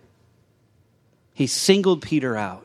He 1.34 1.48
singled 1.48 2.02
Peter 2.02 2.36
out. 2.36 2.64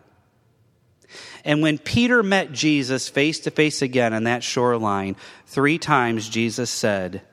And 1.43 1.63
when 1.63 1.79
Peter 1.79 2.21
met 2.21 2.51
Jesus 2.51 3.09
face 3.09 3.39
to 3.41 3.51
face 3.51 3.81
again 3.81 4.13
on 4.13 4.25
that 4.25 4.43
shoreline, 4.43 5.15
three 5.47 5.79
times 5.79 6.29
Jesus 6.29 6.69
said, 6.69 7.23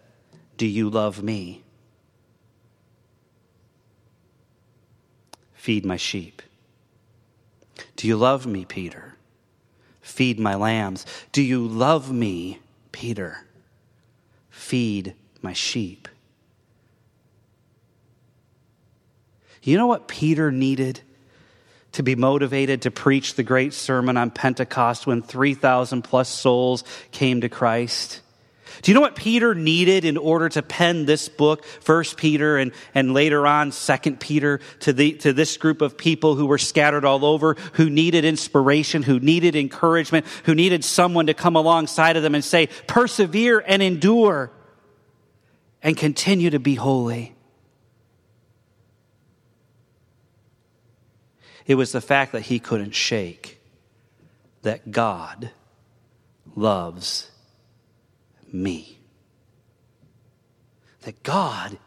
Do 0.57 0.67
you 0.67 0.89
love 0.89 1.23
me? 1.23 1.63
Feed 5.53 5.85
my 5.85 5.99
sheep. 5.99 6.41
Do 7.97 8.09
you 8.09 8.17
love 8.17 8.47
me, 8.47 8.65
Peter? 8.65 9.12
Feed 10.13 10.39
my 10.39 10.55
lambs. 10.55 11.07
Do 11.33 11.41
you 11.41 11.67
love 11.67 12.13
me, 12.13 12.59
Peter? 12.93 13.47
Feed 14.51 15.15
my 15.41 15.55
sheep. 15.55 16.07
You 19.63 19.79
know 19.79 19.87
what 19.87 20.09
Peter 20.09 20.53
needed 20.53 21.01
to 21.93 22.03
be 22.03 22.15
motivated 22.15 22.83
to 22.83 22.91
preach 22.91 23.37
the 23.37 23.43
great 23.43 23.73
sermon 23.73 24.19
on 24.19 24.31
Pentecost 24.31 25.07
when 25.07 25.23
3,000 25.23 26.03
plus 26.03 26.29
souls 26.29 26.85
came 27.11 27.41
to 27.41 27.49
Christ? 27.49 28.21
Do 28.83 28.91
you 28.91 28.97
know 28.97 29.01
what 29.01 29.15
Peter 29.15 29.55
needed 29.55 30.05
in 30.05 30.17
order 30.17 30.49
to 30.49 30.61
pen 30.61 31.07
this 31.07 31.29
book, 31.29 31.65
First 31.65 32.17
Peter 32.17 32.59
and, 32.59 32.73
and 32.97 33.15
later 33.15 33.47
on 33.47 33.71
Second 33.71 34.19
Peter, 34.19 34.59
to, 34.81 34.93
the, 34.93 35.13
to 35.19 35.33
this 35.33 35.57
group 35.57 35.83
of 35.83 35.97
people 35.97 36.35
who 36.35 36.47
were 36.47 36.59
scattered 36.59 37.05
all 37.05 37.25
over, 37.25 37.55
who 37.75 37.89
needed 37.89 38.25
inspiration, 38.25 39.05
who 39.05 39.21
needed 39.21 39.55
encouragement, 39.55 40.27
who 40.45 40.57
needed 40.57 40.85
someone 40.85 41.27
to 41.27 41.35
come 41.35 41.55
alongside 41.55 42.17
of 42.17 42.25
them 42.25 42.35
and 42.35 42.45
say, 42.45 42.67
persevere 42.89 43.63
and 43.65 43.83
endure 43.83 44.51
and 45.81 45.97
continue 45.97 46.51
to 46.51 46.59
be 46.59 46.75
holy. 46.75 47.37
It 51.67 51.77
was 51.77 51.93
the 51.93 52.01
fact 52.01 52.33
that 52.33 52.43
he 52.43 52.59
couldn't 52.59 52.97
shake 52.97 53.61
that 54.63 54.91
God 54.91 55.53
loves 56.57 57.32
me. 58.53 58.99
That 61.03 61.23
God 61.23 61.79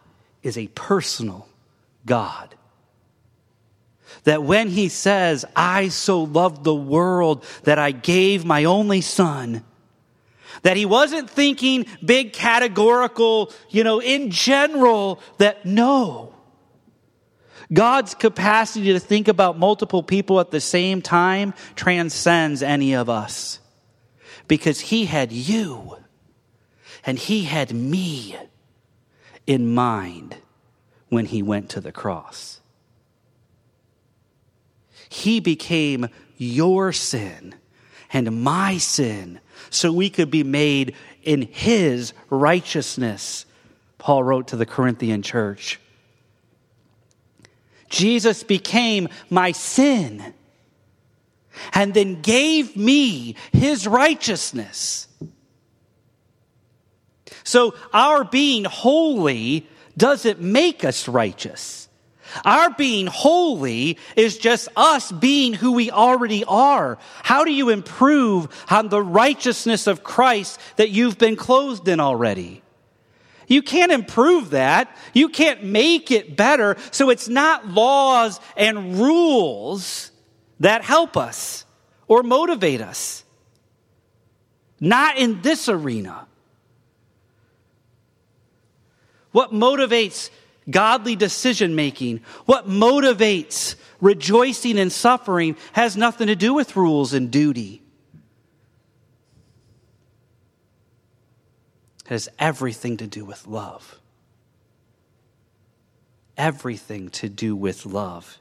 is 0.43 0.57
a 0.57 0.67
personal 0.67 1.47
God. 2.05 2.55
That 4.23 4.43
when 4.43 4.69
he 4.69 4.89
says, 4.89 5.45
I 5.55 5.89
so 5.89 6.23
loved 6.23 6.63
the 6.63 6.75
world 6.75 7.43
that 7.63 7.79
I 7.79 7.91
gave 7.91 8.45
my 8.45 8.65
only 8.65 9.01
son, 9.01 9.63
that 10.61 10.77
he 10.77 10.85
wasn't 10.85 11.29
thinking 11.29 11.85
big 12.03 12.33
categorical, 12.33 13.51
you 13.69 13.83
know, 13.83 14.01
in 14.01 14.31
general, 14.31 15.19
that 15.37 15.65
no. 15.65 16.33
God's 17.73 18.13
capacity 18.13 18.93
to 18.93 18.99
think 18.99 19.27
about 19.27 19.57
multiple 19.57 20.03
people 20.03 20.39
at 20.39 20.51
the 20.51 20.61
same 20.61 21.01
time 21.01 21.53
transcends 21.75 22.61
any 22.61 22.93
of 22.93 23.09
us 23.09 23.59
because 24.47 24.79
he 24.79 25.05
had 25.05 25.31
you 25.31 25.97
and 27.05 27.17
he 27.17 27.43
had 27.43 27.73
me 27.73 28.35
in 29.45 29.73
mind 29.73 30.37
when 31.09 31.25
he 31.25 31.43
went 31.43 31.69
to 31.69 31.81
the 31.81 31.91
cross. 31.91 32.59
He 35.09 35.39
became 35.39 36.07
your 36.37 36.91
sin 36.91 37.55
and 38.11 38.43
my 38.43 38.77
sin 38.77 39.39
so 39.69 39.91
we 39.91 40.09
could 40.09 40.31
be 40.31 40.43
made 40.43 40.95
in 41.23 41.43
his 41.43 42.13
righteousness, 42.29 43.45
Paul 43.97 44.23
wrote 44.23 44.47
to 44.49 44.55
the 44.55 44.65
Corinthian 44.65 45.21
church. 45.21 45.79
Jesus 47.89 48.43
became 48.43 49.07
my 49.29 49.51
sin 49.51 50.33
and 51.73 51.93
then 51.93 52.21
gave 52.21 52.75
me 52.75 53.35
his 53.53 53.87
righteousness. 53.87 55.07
So 57.45 57.75
our 57.93 58.25
being 58.25 58.65
holy 58.65 59.67
doesn't 59.95 60.41
make 60.41 60.83
us 60.83 61.07
righteous. 61.07 61.87
Our 62.43 62.71
being 62.71 63.07
holy 63.07 63.97
is 64.15 64.37
just 64.37 64.67
us 64.75 65.11
being 65.11 65.53
who 65.53 65.73
we 65.73 65.91
already 65.91 66.43
are. 66.43 66.97
How 67.23 67.45
do 67.45 67.51
you 67.53 67.69
improve 67.69 68.49
on 68.69 68.89
the 68.89 69.01
righteousness 69.01 69.87
of 69.87 70.03
Christ 70.03 70.59
that 70.75 70.89
you've 70.89 71.17
been 71.17 71.35
clothed 71.35 71.87
in 71.87 71.99
already? 71.99 72.63
You 73.47 73.61
can't 73.61 73.91
improve 73.91 74.49
that. 74.49 74.93
You 75.13 75.29
can't 75.29 75.63
make 75.63 76.09
it 76.09 76.35
better. 76.35 76.77
So 76.89 77.11
it's 77.11 77.29
not 77.29 77.67
laws 77.67 78.39
and 78.57 78.99
rules 78.99 80.11
that 80.59 80.83
help 80.83 81.15
us 81.15 81.63
or 82.07 82.23
motivate 82.23 82.81
us. 82.81 83.23
Not 84.79 85.17
in 85.17 85.43
this 85.43 85.69
arena. 85.69 86.27
What 89.35 89.51
motivates 89.51 90.29
godly 90.69 91.17
decision 91.17 91.75
making, 91.75 92.21
what 92.45 92.69
motivates 92.69 93.75
rejoicing 93.99 94.79
and 94.79 94.89
suffering 94.89 95.57
has 95.73 95.97
nothing 95.97 96.27
to 96.27 96.37
do 96.37 96.53
with 96.53 96.77
rules 96.77 97.11
and 97.11 97.29
duty. 97.29 97.81
It 102.05 102.11
has 102.11 102.29
everything 102.39 102.95
to 102.95 103.07
do 103.07 103.25
with 103.25 103.45
love. 103.45 103.99
Everything 106.37 107.09
to 107.09 107.27
do 107.27 107.57
with 107.57 107.85
love. 107.85 108.37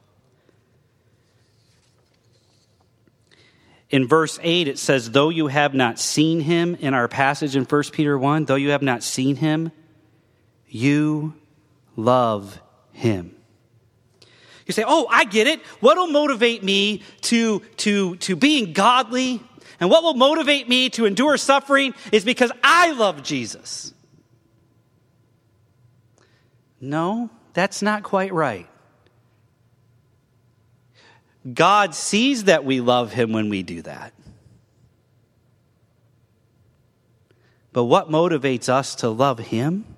In 3.91 4.07
verse 4.07 4.39
8, 4.41 4.69
it 4.69 4.79
says, 4.79 5.11
Though 5.11 5.31
you 5.31 5.49
have 5.49 5.75
not 5.75 5.99
seen 5.99 6.39
him, 6.39 6.77
in 6.77 6.95
our 6.95 7.09
passage 7.09 7.57
in 7.57 7.65
1 7.65 7.83
Peter 7.91 8.17
1, 8.17 8.45
though 8.45 8.55
you 8.55 8.71
have 8.71 8.83
not 8.83 9.03
seen 9.03 9.35
him, 9.35 9.73
you 10.75 11.33
love 11.95 12.61
him. 12.91 13.33
You 14.67 14.73
say, 14.73 14.83
Oh, 14.85 15.07
I 15.09 15.25
get 15.25 15.47
it. 15.47 15.61
What 15.79 15.97
will 15.97 16.09
motivate 16.09 16.65
me 16.65 17.03
to, 17.23 17.61
to, 17.77 18.17
to 18.17 18.35
being 18.35 18.73
godly 18.73 19.41
and 19.79 19.89
what 19.89 20.03
will 20.03 20.15
motivate 20.15 20.69
me 20.69 20.91
to 20.91 21.07
endure 21.07 21.37
suffering 21.37 21.95
is 22.11 22.25
because 22.25 22.51
I 22.65 22.91
love 22.91 23.23
Jesus. 23.23 23.95
No, 26.81 27.31
that's 27.53 27.81
not 27.81 28.03
quite 28.03 28.33
right. 28.33 28.69
God 31.53 31.95
sees 31.95 32.45
that 32.45 32.65
we 32.65 32.81
love 32.81 33.13
him 33.13 33.33
when 33.33 33.49
we 33.49 33.63
do 33.63 33.83
that. 33.83 34.13
But 37.73 37.85
what 37.85 38.11
motivates 38.11 38.69
us 38.69 38.97
to 38.97 39.09
love 39.09 39.39
him? 39.39 39.94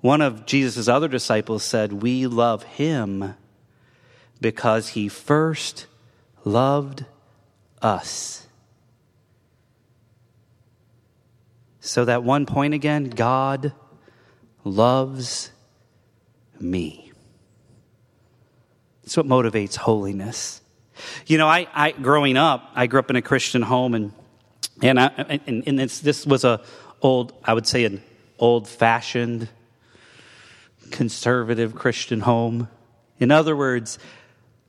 One 0.00 0.20
of 0.22 0.46
Jesus' 0.46 0.88
other 0.88 1.08
disciples 1.08 1.62
said, 1.62 1.92
We 1.92 2.26
love 2.26 2.62
him 2.62 3.34
because 4.40 4.88
he 4.90 5.08
first 5.08 5.86
loved 6.44 7.04
us. 7.82 8.46
So, 11.80 12.04
that 12.04 12.22
one 12.22 12.46
point 12.46 12.74
again 12.74 13.10
God 13.10 13.72
loves 14.64 15.50
me. 16.58 17.12
It's 19.04 19.16
what 19.16 19.26
motivates 19.26 19.76
holiness. 19.76 20.60
You 21.26 21.38
know, 21.38 21.48
I, 21.48 21.66
I 21.74 21.92
growing 21.92 22.36
up, 22.36 22.70
I 22.74 22.86
grew 22.86 23.00
up 23.00 23.10
in 23.10 23.16
a 23.16 23.22
Christian 23.22 23.62
home, 23.62 23.94
and 23.94 24.12
and 24.82 25.00
I, 25.00 25.40
and, 25.46 25.64
and 25.66 25.78
this 25.78 26.26
was 26.26 26.44
a 26.44 26.60
old, 27.02 27.32
I 27.44 27.54
would 27.54 27.66
say, 27.66 27.84
an 27.84 28.02
old 28.38 28.68
fashioned, 28.68 29.48
conservative 30.90 31.74
Christian 31.74 32.20
home. 32.20 32.68
In 33.18 33.30
other 33.30 33.56
words, 33.56 33.98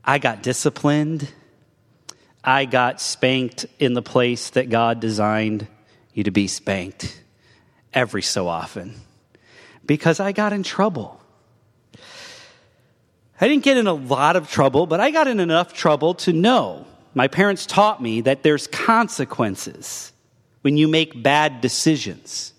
I 0.04 0.20
got 0.20 0.44
disciplined. 0.44 1.30
I 2.44 2.66
got 2.66 3.02
spanked 3.02 3.66
in 3.80 3.94
the 3.94 4.02
place 4.02 4.52
that 4.52 4.70
God 4.70 5.00
designed 5.00 5.68
you 6.14 6.24
to 6.24 6.32
be 6.32 6.48
spanked 6.48 7.22
every 7.94 8.22
so 8.22 8.48
often 8.48 8.96
because 9.86 10.20
I 10.20 10.32
got 10.32 10.54
in 10.54 10.64
trouble. 10.64 11.22
I 13.40 13.48
didn't 13.48 13.64
get 13.64 13.78
in 13.78 13.88
a 13.88 13.94
lot 13.94 14.36
of 14.36 14.50
trouble, 14.50 14.86
but 14.86 15.00
I 15.00 15.12
got 15.12 15.28
in 15.28 15.40
enough 15.40 15.74
trouble 15.74 16.14
to 16.16 16.34
know. 16.34 16.86
My 17.14 17.28
parents 17.28 17.66
taught 17.66 18.02
me 18.02 18.22
that 18.22 18.44
there's 18.44 18.68
consequences 18.68 20.14
when 20.62 20.78
you 20.78 20.88
make 20.88 21.22
bad 21.22 21.60
decisions. 21.60 22.54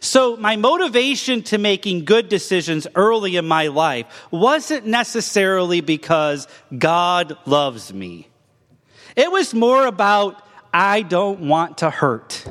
So, 0.00 0.36
my 0.36 0.56
motivation 0.56 1.42
to 1.44 1.58
making 1.58 2.04
good 2.04 2.28
decisions 2.28 2.86
early 2.94 3.36
in 3.36 3.46
my 3.46 3.68
life 3.68 4.06
wasn't 4.30 4.86
necessarily 4.86 5.80
because 5.80 6.48
God 6.76 7.36
loves 7.46 7.92
me. 7.92 8.28
It 9.16 9.30
was 9.30 9.54
more 9.54 9.86
about 9.86 10.42
I 10.72 11.02
don't 11.02 11.40
want 11.48 11.78
to 11.78 11.90
hurt. 11.90 12.44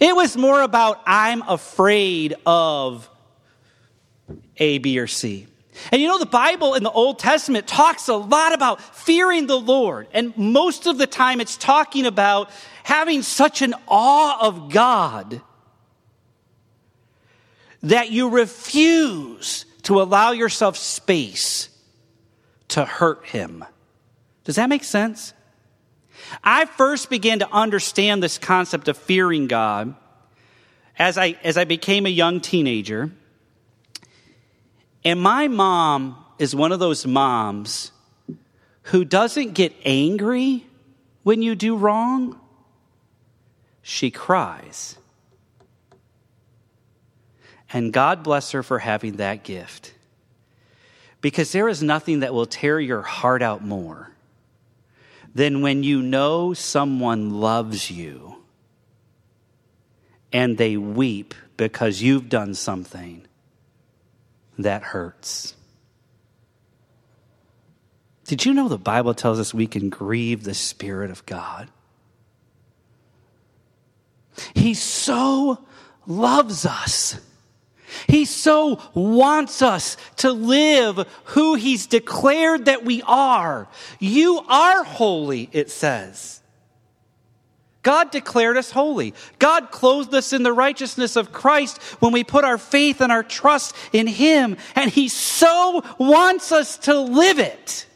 It 0.00 0.14
was 0.14 0.36
more 0.36 0.62
about 0.62 1.00
I'm 1.06 1.42
afraid 1.42 2.34
of 2.44 3.08
A, 4.56 4.78
B, 4.78 4.98
or 4.98 5.06
C. 5.06 5.46
And 5.92 6.02
you 6.02 6.08
know, 6.08 6.18
the 6.18 6.26
Bible 6.26 6.74
in 6.74 6.82
the 6.82 6.90
Old 6.90 7.18
Testament 7.18 7.66
talks 7.66 8.08
a 8.08 8.14
lot 8.14 8.52
about 8.52 8.80
fearing 8.80 9.46
the 9.46 9.58
Lord. 9.58 10.08
And 10.12 10.36
most 10.36 10.86
of 10.86 10.98
the 10.98 11.06
time, 11.06 11.40
it's 11.40 11.56
talking 11.56 12.06
about 12.06 12.50
having 12.82 13.22
such 13.22 13.62
an 13.62 13.74
awe 13.86 14.46
of 14.46 14.70
God 14.70 15.40
that 17.82 18.10
you 18.10 18.28
refuse 18.28 19.64
to 19.82 20.00
allow 20.00 20.32
yourself 20.32 20.76
space 20.76 21.68
to 22.68 22.84
hurt 22.84 23.24
Him. 23.26 23.64
Does 24.44 24.56
that 24.56 24.68
make 24.68 24.84
sense? 24.84 25.32
I 26.42 26.66
first 26.66 27.10
began 27.10 27.38
to 27.38 27.50
understand 27.50 28.22
this 28.22 28.38
concept 28.38 28.88
of 28.88 28.96
fearing 28.96 29.46
God 29.46 29.94
as 30.98 31.16
I, 31.16 31.38
as 31.44 31.56
I 31.56 31.64
became 31.64 32.06
a 32.06 32.10
young 32.10 32.40
teenager. 32.40 33.10
And 35.04 35.20
my 35.20 35.48
mom 35.48 36.22
is 36.38 36.54
one 36.54 36.72
of 36.72 36.80
those 36.80 37.06
moms 37.06 37.92
who 38.82 39.04
doesn't 39.04 39.52
get 39.54 39.72
angry 39.84 40.66
when 41.22 41.42
you 41.42 41.54
do 41.54 41.76
wrong, 41.76 42.38
she 43.82 44.10
cries. 44.10 44.97
And 47.72 47.92
God 47.92 48.22
bless 48.22 48.52
her 48.52 48.62
for 48.62 48.78
having 48.78 49.16
that 49.16 49.44
gift. 49.44 49.92
Because 51.20 51.52
there 51.52 51.68
is 51.68 51.82
nothing 51.82 52.20
that 52.20 52.32
will 52.32 52.46
tear 52.46 52.78
your 52.78 53.02
heart 53.02 53.42
out 53.42 53.64
more 53.64 54.12
than 55.34 55.60
when 55.60 55.82
you 55.82 56.00
know 56.00 56.54
someone 56.54 57.40
loves 57.40 57.90
you 57.90 58.36
and 60.32 60.56
they 60.56 60.76
weep 60.76 61.34
because 61.56 62.00
you've 62.02 62.28
done 62.28 62.54
something 62.54 63.26
that 64.58 64.82
hurts. 64.82 65.54
Did 68.24 68.44
you 68.44 68.52
know 68.52 68.68
the 68.68 68.78
Bible 68.78 69.14
tells 69.14 69.40
us 69.40 69.54
we 69.54 69.66
can 69.66 69.88
grieve 69.88 70.44
the 70.44 70.54
Spirit 70.54 71.10
of 71.10 71.24
God? 71.24 71.68
He 74.54 74.74
so 74.74 75.64
loves 76.06 76.66
us 76.66 77.18
he 78.06 78.24
so 78.24 78.80
wants 78.94 79.62
us 79.62 79.96
to 80.16 80.32
live 80.32 81.06
who 81.24 81.54
He's 81.54 81.86
declared 81.86 82.66
that 82.66 82.84
we 82.84 83.02
are. 83.02 83.68
You 83.98 84.40
are 84.48 84.84
holy, 84.84 85.48
it 85.52 85.70
says. 85.70 86.42
God 87.82 88.10
declared 88.10 88.56
us 88.56 88.70
holy. 88.70 89.14
God 89.38 89.70
clothed 89.70 90.12
us 90.12 90.32
in 90.32 90.42
the 90.42 90.52
righteousness 90.52 91.16
of 91.16 91.32
Christ 91.32 91.80
when 92.00 92.12
we 92.12 92.24
put 92.24 92.44
our 92.44 92.58
faith 92.58 93.00
and 93.00 93.10
our 93.10 93.22
trust 93.22 93.74
in 93.92 94.06
Him, 94.06 94.56
and 94.74 94.90
He 94.90 95.08
so 95.08 95.82
wants 95.98 96.52
us 96.52 96.76
to 96.78 96.98
live 96.98 97.38
it. 97.38 97.86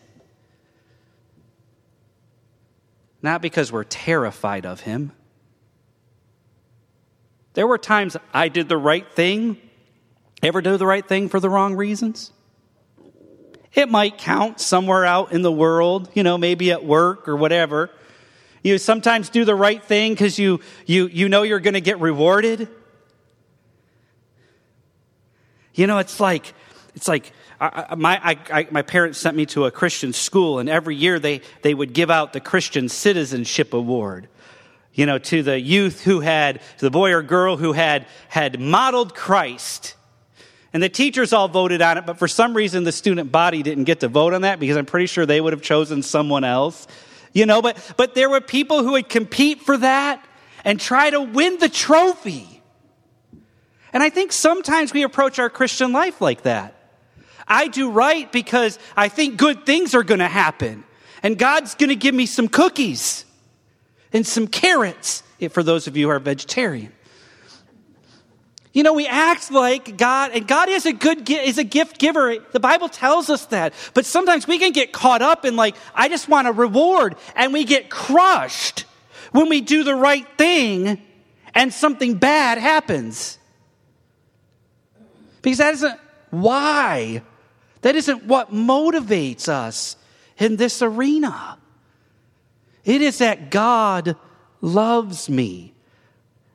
Not 3.20 3.42
because 3.42 3.70
we're 3.70 3.84
terrified 3.84 4.66
of 4.66 4.80
Him. 4.80 5.12
There 7.54 7.66
were 7.66 7.78
times 7.78 8.16
I 8.32 8.48
did 8.48 8.68
the 8.68 8.78
right 8.78 9.10
thing 9.12 9.58
Ever 10.42 10.60
do 10.60 10.76
the 10.76 10.86
right 10.86 11.06
thing 11.06 11.28
for 11.28 11.40
the 11.40 11.48
wrong 11.48 11.76
reasons? 11.76 12.32
It 13.74 13.88
might 13.88 14.18
count 14.18 14.60
somewhere 14.60 15.04
out 15.04 15.32
in 15.32 15.42
the 15.42 15.52
world, 15.52 16.10
you 16.14 16.22
know, 16.22 16.36
maybe 16.36 16.72
at 16.72 16.84
work 16.84 17.28
or 17.28 17.36
whatever. 17.36 17.90
You 18.62 18.78
sometimes 18.78 19.30
do 19.30 19.44
the 19.44 19.54
right 19.54 19.82
thing 19.82 20.12
because 20.12 20.38
you, 20.38 20.60
you, 20.84 21.06
you 21.06 21.28
know 21.28 21.42
you're 21.42 21.60
going 21.60 21.74
to 21.74 21.80
get 21.80 22.00
rewarded. 22.00 22.68
You 25.74 25.86
know, 25.86 25.98
it's 25.98 26.20
like, 26.20 26.52
it's 26.94 27.08
like, 27.08 27.32
I, 27.60 27.94
my, 27.94 28.20
I, 28.22 28.68
my 28.70 28.82
parents 28.82 29.18
sent 29.18 29.36
me 29.36 29.46
to 29.46 29.64
a 29.64 29.70
Christian 29.70 30.12
school, 30.12 30.58
and 30.58 30.68
every 30.68 30.96
year 30.96 31.18
they, 31.18 31.40
they 31.62 31.72
would 31.72 31.94
give 31.94 32.10
out 32.10 32.32
the 32.32 32.40
Christian 32.40 32.88
Citizenship 32.88 33.72
Award 33.72 34.28
you 34.94 35.06
know, 35.06 35.18
to 35.18 35.42
the 35.42 35.58
youth 35.58 36.02
who 36.02 36.20
had, 36.20 36.60
to 36.78 36.84
the 36.84 36.90
boy 36.90 37.12
or 37.12 37.22
girl 37.22 37.56
who 37.56 37.72
had, 37.72 38.06
had 38.28 38.60
modeled 38.60 39.14
Christ. 39.14 39.94
And 40.72 40.82
the 40.82 40.88
teachers 40.88 41.32
all 41.32 41.48
voted 41.48 41.82
on 41.82 41.98
it, 41.98 42.06
but 42.06 42.18
for 42.18 42.28
some 42.28 42.54
reason 42.54 42.84
the 42.84 42.92
student 42.92 43.30
body 43.30 43.62
didn't 43.62 43.84
get 43.84 44.00
to 44.00 44.08
vote 44.08 44.32
on 44.32 44.42
that 44.42 44.58
because 44.58 44.76
I'm 44.76 44.86
pretty 44.86 45.06
sure 45.06 45.26
they 45.26 45.40
would 45.40 45.52
have 45.52 45.62
chosen 45.62 46.02
someone 46.02 46.44
else. 46.44 46.86
You 47.34 47.46
know, 47.46 47.60
but, 47.62 47.94
but 47.96 48.14
there 48.14 48.30
were 48.30 48.40
people 48.40 48.82
who 48.82 48.92
would 48.92 49.08
compete 49.08 49.62
for 49.62 49.76
that 49.78 50.24
and 50.64 50.80
try 50.80 51.10
to 51.10 51.20
win 51.20 51.58
the 51.58 51.68
trophy. 51.68 52.62
And 53.92 54.02
I 54.02 54.08
think 54.08 54.32
sometimes 54.32 54.92
we 54.92 55.02
approach 55.02 55.38
our 55.38 55.50
Christian 55.50 55.92
life 55.92 56.20
like 56.20 56.42
that. 56.42 56.74
I 57.46 57.68
do 57.68 57.90
right 57.90 58.30
because 58.30 58.78
I 58.96 59.08
think 59.08 59.36
good 59.36 59.66
things 59.66 59.94
are 59.94 60.02
going 60.02 60.20
to 60.20 60.28
happen. 60.28 60.84
And 61.22 61.38
God's 61.38 61.74
going 61.74 61.90
to 61.90 61.96
give 61.96 62.14
me 62.14 62.26
some 62.26 62.48
cookies 62.48 63.24
and 64.12 64.26
some 64.26 64.46
carrots 64.46 65.22
for 65.50 65.62
those 65.62 65.86
of 65.86 65.96
you 65.96 66.06
who 66.06 66.12
are 66.12 66.18
vegetarian. 66.18 66.92
You 68.72 68.82
know, 68.82 68.94
we 68.94 69.06
act 69.06 69.50
like 69.50 69.98
God, 69.98 70.30
and 70.32 70.48
God 70.48 70.68
is 70.68 70.86
a 70.86 70.92
good, 70.92 71.28
is 71.28 71.58
a 71.58 71.64
gift 71.64 71.98
giver. 71.98 72.36
The 72.52 72.60
Bible 72.60 72.88
tells 72.88 73.28
us 73.28 73.46
that. 73.46 73.74
But 73.92 74.06
sometimes 74.06 74.46
we 74.46 74.58
can 74.58 74.72
get 74.72 74.92
caught 74.92 75.20
up 75.20 75.44
in 75.44 75.56
like, 75.56 75.76
I 75.94 76.08
just 76.08 76.28
want 76.28 76.48
a 76.48 76.52
reward, 76.52 77.16
and 77.36 77.52
we 77.52 77.64
get 77.64 77.90
crushed 77.90 78.86
when 79.32 79.48
we 79.48 79.60
do 79.60 79.84
the 79.84 79.94
right 79.94 80.26
thing 80.38 81.02
and 81.54 81.72
something 81.72 82.14
bad 82.14 82.58
happens. 82.58 83.38
Because 85.42 85.58
that 85.58 85.74
isn't 85.74 85.98
why. 86.30 87.22
That 87.82 87.96
isn't 87.96 88.24
what 88.24 88.52
motivates 88.52 89.48
us 89.48 89.96
in 90.38 90.56
this 90.56 90.80
arena. 90.82 91.58
It 92.84 93.02
is 93.02 93.18
that 93.18 93.50
God 93.50 94.16
loves 94.60 95.28
me. 95.28 95.71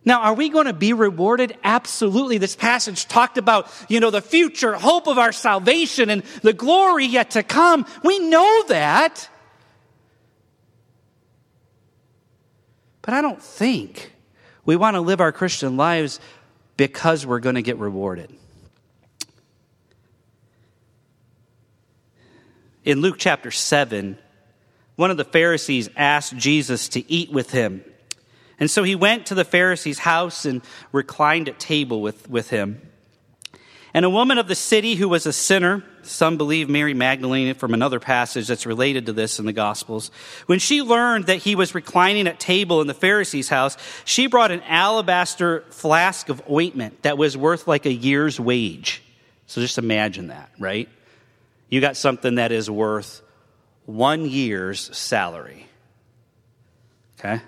Now, 0.07 0.21
are 0.21 0.35
we 0.35 0.47
going 0.47 0.67
to 0.67 0.73
be 0.73 0.93
rewarded? 0.93 1.57
Absolutely. 1.65 2.37
This 2.37 2.55
passage 2.55 3.09
talked 3.09 3.37
about, 3.37 3.69
you 3.89 3.99
know, 3.99 4.09
the 4.09 4.21
future 4.21 4.73
hope 4.73 5.05
of 5.05 5.17
our 5.17 5.33
salvation 5.33 6.09
and 6.09 6.23
the 6.43 6.53
glory 6.53 7.05
yet 7.05 7.31
to 7.31 7.43
come. 7.43 7.85
We 8.05 8.17
know 8.19 8.63
that. 8.69 9.27
But 13.01 13.15
I 13.15 13.21
don't 13.21 13.43
think 13.43 14.13
we 14.63 14.77
want 14.77 14.95
to 14.95 15.01
live 15.01 15.19
our 15.19 15.33
Christian 15.33 15.75
lives 15.75 16.21
because 16.77 17.25
we're 17.25 17.41
going 17.41 17.55
to 17.55 17.61
get 17.61 17.77
rewarded. 17.77 18.33
In 22.85 23.01
Luke 23.01 23.17
chapter 23.17 23.51
7, 23.51 24.17
one 24.95 25.11
of 25.11 25.17
the 25.17 25.25
Pharisees 25.25 25.89
asked 25.97 26.37
Jesus 26.37 26.87
to 26.89 27.11
eat 27.11 27.29
with 27.29 27.51
him. 27.51 27.83
And 28.59 28.71
so 28.71 28.83
he 28.83 28.95
went 28.95 29.27
to 29.27 29.35
the 29.35 29.45
Pharisee's 29.45 29.99
house 29.99 30.45
and 30.45 30.61
reclined 30.91 31.47
at 31.47 31.59
table 31.59 32.01
with, 32.01 32.29
with 32.29 32.49
him. 32.49 32.81
And 33.93 34.05
a 34.05 34.09
woman 34.09 34.37
of 34.37 34.47
the 34.47 34.55
city 34.55 34.95
who 34.95 35.09
was 35.09 35.25
a 35.25 35.33
sinner, 35.33 35.83
some 36.03 36.37
believe 36.37 36.69
Mary 36.69 36.93
Magdalene 36.93 37.53
from 37.55 37.73
another 37.73 37.99
passage 37.99 38.47
that's 38.47 38.65
related 38.65 39.07
to 39.07 39.13
this 39.13 39.39
in 39.39 39.45
the 39.45 39.53
Gospels, 39.53 40.11
when 40.45 40.59
she 40.59 40.81
learned 40.81 41.25
that 41.27 41.37
he 41.37 41.55
was 41.55 41.73
reclining 41.73 42.27
at 42.27 42.39
table 42.39 42.81
in 42.81 42.87
the 42.87 42.93
Pharisee's 42.93 43.49
house, 43.49 43.77
she 44.05 44.27
brought 44.27 44.51
an 44.51 44.61
alabaster 44.67 45.63
flask 45.69 46.29
of 46.29 46.41
ointment 46.49 47.03
that 47.03 47.17
was 47.17 47.37
worth 47.37 47.67
like 47.67 47.85
a 47.85 47.93
year's 47.93 48.39
wage. 48.39 49.01
So 49.47 49.61
just 49.61 49.77
imagine 49.77 50.27
that, 50.27 50.51
right? 50.59 50.89
You 51.69 51.81
got 51.81 51.97
something 51.97 52.35
that 52.35 52.51
is 52.51 52.69
worth 52.69 53.21
one 53.85 54.25
year's 54.25 54.95
salary. 54.95 55.65
Okay? 57.17 57.41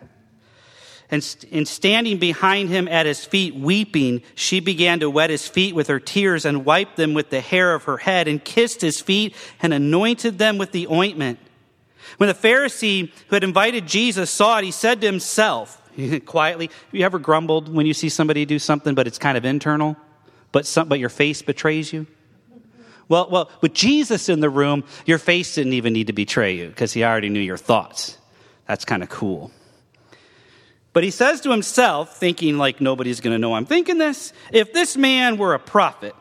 And 1.11 1.23
in 1.49 1.65
standing 1.65 2.19
behind 2.19 2.69
him 2.69 2.87
at 2.87 3.07
his 3.07 3.25
feet, 3.25 3.55
weeping, 3.55 4.21
she 4.35 4.59
began 4.59 4.99
to 4.99 5.09
wet 5.09 5.31
his 5.31 5.47
feet 5.47 5.73
with 5.73 5.87
her 5.87 5.99
tears 5.99 6.45
and 6.45 6.65
wiped 6.65 6.97
them 6.97 7.15
with 7.15 7.31
the 7.31 7.41
hair 7.41 7.73
of 7.73 7.85
her 7.85 7.97
head 7.97 8.27
and 8.27 8.43
kissed 8.43 8.81
his 8.81 9.01
feet 9.01 9.35
and 9.61 9.73
anointed 9.73 10.37
them 10.37 10.59
with 10.59 10.71
the 10.71 10.87
ointment. 10.87 11.39
When 12.17 12.27
the 12.27 12.35
Pharisee 12.35 13.11
who 13.27 13.35
had 13.35 13.43
invited 13.43 13.87
Jesus 13.87 14.29
saw 14.29 14.59
it, 14.59 14.65
he 14.65 14.71
said 14.71 15.01
to 15.01 15.07
himself, 15.07 15.81
quietly, 16.25 16.69
you 16.91 17.03
ever 17.03 17.17
grumbled 17.17 17.73
when 17.73 17.87
you 17.87 17.93
see 17.93 18.09
somebody 18.09 18.45
do 18.45 18.59
something, 18.59 18.93
but 18.93 19.07
it's 19.07 19.17
kind 19.17 19.37
of 19.37 19.45
internal, 19.45 19.97
but, 20.51 20.67
some, 20.67 20.87
but 20.87 20.99
your 20.99 21.09
face 21.09 21.41
betrays 21.41 21.91
you? 21.91 22.05
Well, 23.07 23.27
well, 23.31 23.49
with 23.61 23.73
Jesus 23.73 24.29
in 24.29 24.39
the 24.39 24.49
room, 24.51 24.83
your 25.07 25.17
face 25.17 25.55
didn't 25.55 25.73
even 25.73 25.93
need 25.93 26.07
to 26.07 26.13
betray 26.13 26.55
you 26.55 26.67
because 26.67 26.93
he 26.93 27.03
already 27.03 27.29
knew 27.29 27.39
your 27.39 27.57
thoughts. 27.57 28.17
That's 28.67 28.85
kind 28.85 29.01
of 29.01 29.09
cool. 29.09 29.51
But 30.91 31.03
he 31.03 31.11
says 31.11 31.41
to 31.41 31.51
himself, 31.51 32.17
thinking 32.17 32.57
like 32.57 32.81
nobody's 32.81 33.21
going 33.21 33.33
to 33.33 33.39
know 33.39 33.53
I'm 33.53 33.65
thinking 33.65 33.97
this, 33.97 34.33
if 34.51 34.73
this 34.73 34.97
man 34.97 35.37
were 35.37 35.53
a 35.53 35.59
prophet, 35.59 36.15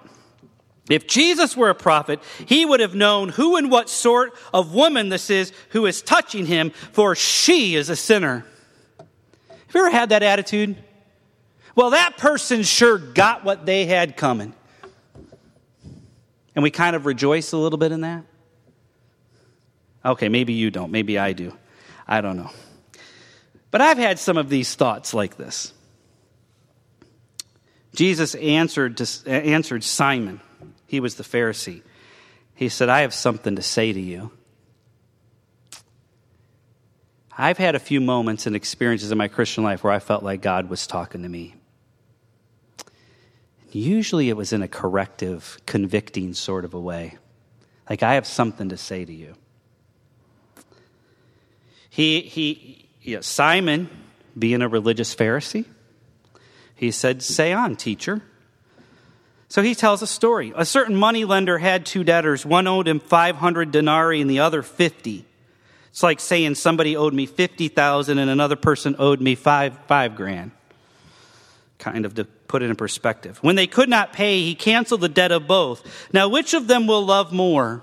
if 0.91 1.07
Jesus 1.07 1.57
were 1.57 1.71
a 1.71 1.75
prophet, 1.75 2.21
he 2.47 2.65
would 2.65 2.81
have 2.81 2.95
known 2.95 3.29
who 3.29 3.57
and 3.57 3.71
what 3.71 3.91
sort 3.91 4.35
of 4.53 4.75
woman 4.75 5.09
this 5.09 5.31
is 5.31 5.53
who 5.71 5.87
is 5.87 6.03
touching 6.03 6.47
him, 6.47 6.71
for 6.71 7.15
she 7.15 7.75
is 7.75 7.91
a 7.91 7.97
sinner. 7.97 8.45
Have 8.99 9.75
you 9.75 9.81
ever 9.81 9.91
had 9.91 10.11
that 10.11 10.23
attitude? 10.23 10.77
Well, 11.75 11.91
that 11.91 12.17
person 12.17 12.63
sure 12.63 12.99
got 12.99 13.45
what 13.45 13.67
they 13.67 13.87
had 13.87 14.17
coming. 14.17 14.55
And 16.55 16.63
we 16.63 16.71
kind 16.71 16.97
of 16.97 17.07
rejoice 17.07 17.53
a 17.53 17.59
little 17.59 17.79
bit 17.79 17.93
in 17.93 18.01
that? 18.01 18.25
Okay, 20.05 20.29
maybe 20.29 20.55
you 20.55 20.71
don't. 20.71 20.91
Maybe 20.91 21.19
I 21.19 21.33
do. 21.33 21.57
I 22.07 22.21
don't 22.21 22.37
know. 22.37 22.51
But 23.71 23.81
I've 23.81 23.99
had 23.99 24.19
some 24.19 24.37
of 24.37 24.49
these 24.49 24.75
thoughts 24.75 25.13
like 25.13 25.37
this. 25.37 25.73
Jesus 27.95 28.35
answered, 28.37 28.97
to, 28.99 29.31
answered 29.31 29.85
Simon. 29.85 30.41
He 30.87 31.01
was 31.01 31.17
the 31.17 31.25
Pharisee. 31.25 31.83
He 32.55 32.69
said, 32.69 32.89
I 32.89 33.01
have 33.01 33.13
something 33.13 33.57
to 33.57 33.63
say 33.63 33.93
to 33.93 34.01
you. 34.01 34.33
I've 37.37 37.59
had 37.59 37.75
a 37.75 37.79
few 37.79 38.01
moments 38.01 38.47
and 38.47 38.57
experiences 38.57 39.13
in 39.13 39.19
my 39.19 39.29
Christian 39.29 39.63
life 39.63 39.85
where 39.85 39.93
I 39.93 40.01
felt 40.01 40.25
like 40.25 40.43
God 40.43 40.69
was 40.69 40.87
talking 40.87 41.23
to 41.23 41.29
me. 41.29 41.55
Usually 43.71 44.29
it 44.29 44.37
was 44.37 44.53
in 44.53 44.63
a 44.63 44.69
corrective, 44.69 45.59
convicting 45.67 46.35
sort 46.35 46.65
of 46.65 46.75
a 46.75 46.81
way. 46.81 47.17
Like, 47.89 48.03
I 48.03 48.15
have 48.15 48.27
something 48.27 48.71
to 48.71 48.77
say 48.77 49.05
to 49.05 49.13
you. 49.13 49.35
He, 51.89 52.23
he, 52.23 52.88
yeah, 53.09 53.21
Simon, 53.23 53.89
being 54.39 54.61
a 54.61 54.69
religious 54.69 55.15
Pharisee, 55.15 55.65
he 56.75 56.91
said, 56.91 57.23
Say 57.23 57.55
on, 57.55 57.75
teacher. 57.75 58.21
So 59.49 59.63
he 59.63 59.75
tells 59.75 60.03
a 60.03 60.07
story. 60.07 60.53
A 60.55 60.67
certain 60.67 60.95
money 60.95 61.25
lender 61.25 61.57
had 61.57 61.87
two 61.87 62.05
debtors. 62.05 62.45
One 62.45 62.67
owed 62.67 62.87
him 62.87 63.01
500 63.01 63.71
denarii 63.71 64.21
and 64.21 64.29
the 64.29 64.41
other 64.41 64.63
50. 64.63 65.25
It's 65.89 66.03
like 66.03 66.21
saying 66.21 66.57
somebody 66.57 66.99
owed 66.99 67.15
me 67.15 67.25
50,000 67.25 68.19
and 68.19 68.31
another 68.31 68.57
person 68.57 68.95
owed 68.99 69.23
me 69.23 69.35
five, 69.35 69.79
five 69.87 70.15
grand. 70.15 70.51
Kind 71.79 72.05
of 72.05 72.15
to 72.17 72.25
put 72.25 72.63
it 72.63 72.69
in 72.69 72.77
perspective. 72.77 73.39
When 73.43 73.57
they 73.57 73.67
could 73.67 73.89
not 73.89 74.13
pay, 74.13 74.43
he 74.43 74.55
canceled 74.55 75.01
the 75.01 75.09
debt 75.09 75.33
of 75.33 75.47
both. 75.47 75.83
Now, 76.13 76.29
which 76.29 76.53
of 76.53 76.67
them 76.67 76.87
will 76.87 77.07
love 77.07 77.33
more? 77.33 77.83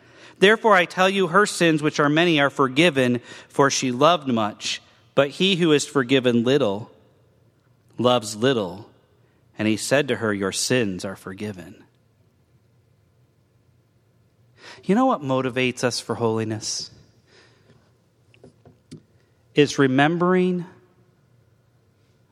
Therefore 0.41 0.73
I 0.73 0.85
tell 0.85 1.07
you, 1.07 1.27
her 1.27 1.45
sins, 1.45 1.83
which 1.83 1.99
are 1.99 2.09
many, 2.09 2.39
are 2.39 2.49
forgiven, 2.49 3.21
for 3.47 3.69
she 3.69 3.91
loved 3.91 4.27
much. 4.27 4.81
But 5.13 5.29
he 5.29 5.55
who 5.55 5.71
is 5.71 5.85
forgiven 5.85 6.43
little 6.43 6.91
loves 7.99 8.35
little. 8.35 8.89
And 9.59 9.67
he 9.67 9.77
said 9.77 10.07
to 10.07 10.15
her, 10.15 10.33
Your 10.33 10.51
sins 10.51 11.05
are 11.05 11.15
forgiven. 11.15 11.83
You 14.83 14.95
know 14.95 15.05
what 15.05 15.21
motivates 15.21 15.83
us 15.83 15.99
for 15.99 16.15
holiness? 16.15 16.89
Is 19.53 19.77
remembering 19.77 20.65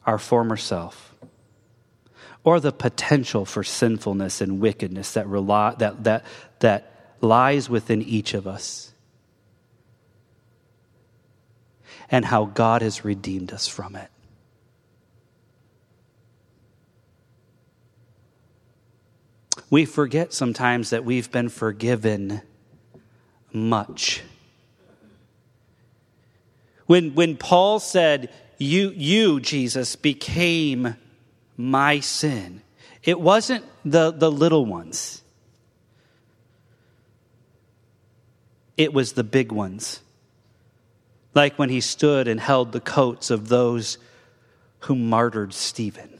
our 0.08 0.18
former 0.18 0.58
self 0.58 1.14
or 2.44 2.60
the 2.60 2.72
potential 2.72 3.46
for 3.46 3.64
sinfulness 3.64 4.42
and 4.42 4.60
wickedness 4.60 5.14
that, 5.14 5.28
rely, 5.28 5.76
that, 5.76 6.06
that, 6.06 6.26
that 6.62 6.99
lies 7.22 7.70
within 7.70 8.02
each 8.02 8.34
of 8.34 8.48
us 8.48 8.94
and 12.12 12.26
how 12.26 12.46
God 12.46 12.82
has 12.82 13.06
redeemed 13.06 13.54
us 13.54 13.68
from 13.68 13.96
it. 13.96 14.10
We 19.70 19.86
forget 19.86 20.34
sometimes 20.34 20.90
that 20.90 21.06
we've 21.06 21.32
been 21.32 21.50
forgiven 21.50 22.42
much. 23.54 24.24
When, 26.88 27.14
when 27.14 27.38
Paul 27.38 27.80
said, 27.80 28.34
you, 28.58 28.90
you, 28.96 29.40
Jesus, 29.40 29.96
became 29.96 30.96
my 31.56 32.00
sin, 32.00 32.64
it 33.04 33.20
wasn't 33.20 33.64
the, 33.86 34.12
the 34.12 34.32
little 34.32 34.66
ones, 34.66 35.22
it 38.80 38.94
was 38.94 39.14
the 39.14 39.24
big 39.24 39.52
ones. 39.52 40.02
Like 41.36 41.60
when 41.60 41.70
he 41.70 41.82
stood 41.82 42.28
and 42.28 42.40
held 42.40 42.72
the 42.72 42.80
coats 42.80 43.30
of 43.30 43.50
those 43.50 44.00
who 44.80 44.96
martyred 44.96 45.54
Stephen. 45.54 46.20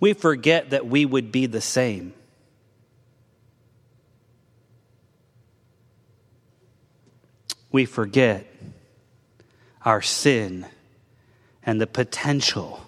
we 0.00 0.12
forget 0.12 0.70
that 0.70 0.86
we 0.86 1.04
would 1.04 1.32
be 1.32 1.46
the 1.46 1.60
same. 1.60 2.12
We 7.70 7.84
forget 7.84 8.46
our 9.84 10.00
sin 10.00 10.66
and 11.62 11.80
the 11.80 11.86
potential 11.86 12.86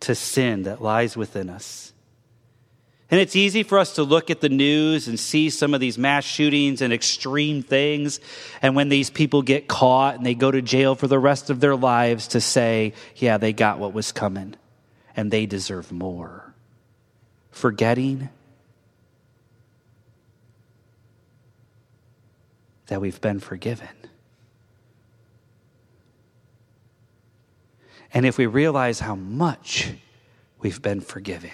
to 0.00 0.14
sin 0.14 0.62
that 0.62 0.80
lies 0.82 1.16
within 1.16 1.50
us. 1.50 1.93
And 3.10 3.20
it's 3.20 3.36
easy 3.36 3.62
for 3.62 3.78
us 3.78 3.94
to 3.96 4.02
look 4.02 4.30
at 4.30 4.40
the 4.40 4.48
news 4.48 5.08
and 5.08 5.20
see 5.20 5.50
some 5.50 5.74
of 5.74 5.80
these 5.80 5.98
mass 5.98 6.24
shootings 6.24 6.80
and 6.80 6.92
extreme 6.92 7.62
things. 7.62 8.18
And 8.62 8.74
when 8.74 8.88
these 8.88 9.10
people 9.10 9.42
get 9.42 9.68
caught 9.68 10.16
and 10.16 10.24
they 10.24 10.34
go 10.34 10.50
to 10.50 10.62
jail 10.62 10.94
for 10.94 11.06
the 11.06 11.18
rest 11.18 11.50
of 11.50 11.60
their 11.60 11.76
lives, 11.76 12.28
to 12.28 12.40
say, 12.40 12.94
yeah, 13.16 13.36
they 13.36 13.52
got 13.52 13.78
what 13.78 13.92
was 13.92 14.10
coming 14.10 14.54
and 15.16 15.30
they 15.30 15.46
deserve 15.46 15.92
more. 15.92 16.54
Forgetting 17.50 18.30
that 22.86 23.00
we've 23.00 23.20
been 23.20 23.38
forgiven. 23.38 23.88
And 28.12 28.24
if 28.24 28.38
we 28.38 28.46
realize 28.46 29.00
how 29.00 29.14
much 29.14 29.92
we've 30.60 30.80
been 30.80 31.00
forgiven, 31.00 31.50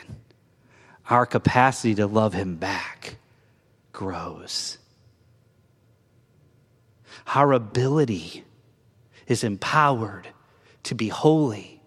our 1.08 1.26
capacity 1.26 1.94
to 1.96 2.06
love 2.06 2.34
Him 2.34 2.56
back 2.56 3.16
grows. 3.92 4.78
Our 7.34 7.52
ability 7.52 8.44
is 9.26 9.44
empowered 9.44 10.28
to 10.84 10.94
be 10.94 11.08
holy 11.08 11.80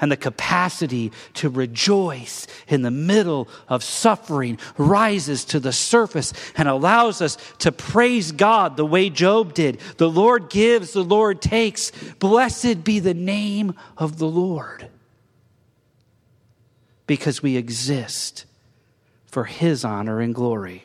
and 0.00 0.12
the 0.12 0.16
capacity 0.16 1.12
to 1.34 1.48
rejoice 1.48 2.46
in 2.66 2.82
the 2.82 2.90
middle 2.90 3.48
of 3.68 3.82
suffering 3.82 4.58
rises 4.76 5.44
to 5.46 5.60
the 5.60 5.72
surface 5.72 6.32
and 6.56 6.68
allows 6.68 7.22
us 7.22 7.36
to 7.58 7.72
praise 7.72 8.32
God 8.32 8.76
the 8.76 8.86
way 8.86 9.10
Job 9.10 9.54
did. 9.54 9.80
The 9.96 10.10
Lord 10.10 10.50
gives, 10.50 10.92
the 10.92 11.04
Lord 11.04 11.40
takes. 11.40 11.90
Blessed 12.18 12.84
be 12.84 13.00
the 13.00 13.14
name 13.14 13.74
of 13.96 14.18
the 14.18 14.28
Lord. 14.28 14.88
Because 17.08 17.42
we 17.42 17.56
exist 17.56 18.44
for 19.26 19.44
his 19.44 19.84
honor 19.84 20.20
and 20.20 20.32
glory. 20.32 20.84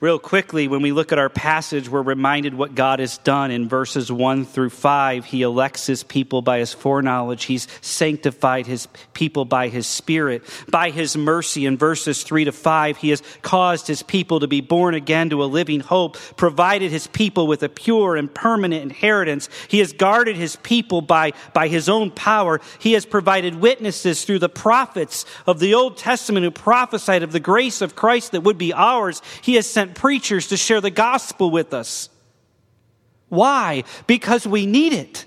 Real 0.00 0.20
quickly, 0.20 0.68
when 0.68 0.80
we 0.80 0.92
look 0.92 1.10
at 1.10 1.18
our 1.18 1.28
passage, 1.28 1.88
we're 1.88 2.02
reminded 2.02 2.54
what 2.54 2.76
God 2.76 3.00
has 3.00 3.18
done 3.18 3.50
in 3.50 3.68
verses 3.68 4.12
1 4.12 4.44
through 4.44 4.70
5. 4.70 5.24
He 5.24 5.42
elects 5.42 5.88
his 5.88 6.04
people 6.04 6.40
by 6.40 6.60
his 6.60 6.72
foreknowledge. 6.72 7.46
He's 7.46 7.66
sanctified 7.80 8.68
his 8.68 8.86
people 9.12 9.44
by 9.44 9.66
his 9.66 9.88
spirit. 9.88 10.44
By 10.70 10.90
his 10.90 11.16
mercy, 11.16 11.66
in 11.66 11.76
verses 11.76 12.22
3 12.22 12.44
to 12.44 12.52
5, 12.52 12.98
he 12.98 13.10
has 13.10 13.24
caused 13.42 13.88
his 13.88 14.04
people 14.04 14.38
to 14.38 14.46
be 14.46 14.60
born 14.60 14.94
again 14.94 15.30
to 15.30 15.42
a 15.42 15.46
living 15.46 15.80
hope, 15.80 16.16
provided 16.36 16.92
his 16.92 17.08
people 17.08 17.48
with 17.48 17.64
a 17.64 17.68
pure 17.68 18.14
and 18.14 18.32
permanent 18.32 18.84
inheritance. 18.84 19.48
He 19.66 19.80
has 19.80 19.92
guarded 19.92 20.36
his 20.36 20.54
people 20.54 21.00
by, 21.00 21.32
by 21.52 21.66
his 21.66 21.88
own 21.88 22.12
power. 22.12 22.60
He 22.78 22.92
has 22.92 23.04
provided 23.04 23.56
witnesses 23.56 24.24
through 24.24 24.38
the 24.38 24.48
prophets 24.48 25.24
of 25.44 25.58
the 25.58 25.74
Old 25.74 25.96
Testament 25.96 26.44
who 26.44 26.52
prophesied 26.52 27.24
of 27.24 27.32
the 27.32 27.40
grace 27.40 27.80
of 27.80 27.96
Christ 27.96 28.30
that 28.30 28.42
would 28.42 28.58
be 28.58 28.72
ours. 28.72 29.22
He 29.42 29.56
has 29.56 29.66
sent 29.66 29.87
sent 29.88 29.96
preachers 29.96 30.48
to 30.48 30.56
share 30.56 30.80
the 30.80 30.90
gospel 30.90 31.50
with 31.50 31.72
us. 31.72 32.08
Why? 33.28 33.84
Because 34.06 34.46
we 34.46 34.66
need 34.66 34.92
it. 34.92 35.24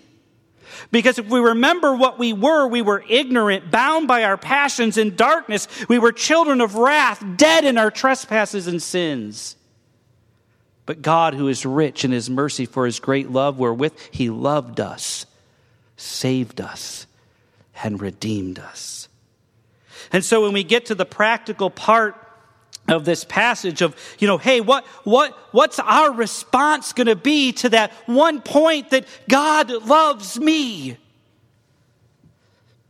Because 0.91 1.19
if 1.19 1.27
we 1.27 1.39
remember 1.39 1.95
what 1.95 2.17
we 2.17 2.33
were, 2.33 2.67
we 2.67 2.81
were 2.81 3.03
ignorant, 3.07 3.71
bound 3.71 4.07
by 4.07 4.23
our 4.23 4.37
passions 4.37 4.97
in 4.97 5.15
darkness. 5.15 5.67
We 5.87 5.99
were 5.99 6.11
children 6.11 6.59
of 6.59 6.75
wrath, 6.75 7.23
dead 7.37 7.65
in 7.65 7.77
our 7.77 7.91
trespasses 7.91 8.67
and 8.67 8.81
sins. 8.81 9.55
But 10.85 11.01
God, 11.01 11.35
who 11.35 11.47
is 11.47 11.65
rich 11.65 12.03
in 12.03 12.11
his 12.11 12.29
mercy 12.29 12.65
for 12.65 12.85
his 12.85 12.99
great 12.99 13.29
love 13.29 13.59
wherewith 13.59 13.93
he 14.11 14.29
loved 14.29 14.79
us, 14.79 15.25
saved 15.95 16.59
us, 16.59 17.05
and 17.83 18.01
redeemed 18.01 18.59
us. 18.59 19.07
And 20.11 20.25
so 20.25 20.41
when 20.41 20.53
we 20.53 20.63
get 20.63 20.87
to 20.87 20.95
the 20.95 21.05
practical 21.05 21.69
part 21.69 22.20
of 22.91 23.05
this 23.05 23.23
passage 23.23 23.81
of, 23.81 23.95
you 24.19 24.27
know, 24.27 24.37
hey, 24.37 24.61
what, 24.61 24.85
what, 25.03 25.37
what's 25.51 25.79
our 25.79 26.11
response 26.11 26.93
going 26.93 27.07
to 27.07 27.15
be 27.15 27.53
to 27.53 27.69
that 27.69 27.91
one 28.05 28.41
point 28.41 28.89
that 28.91 29.05
God 29.27 29.71
loves 29.71 30.39
me? 30.39 30.97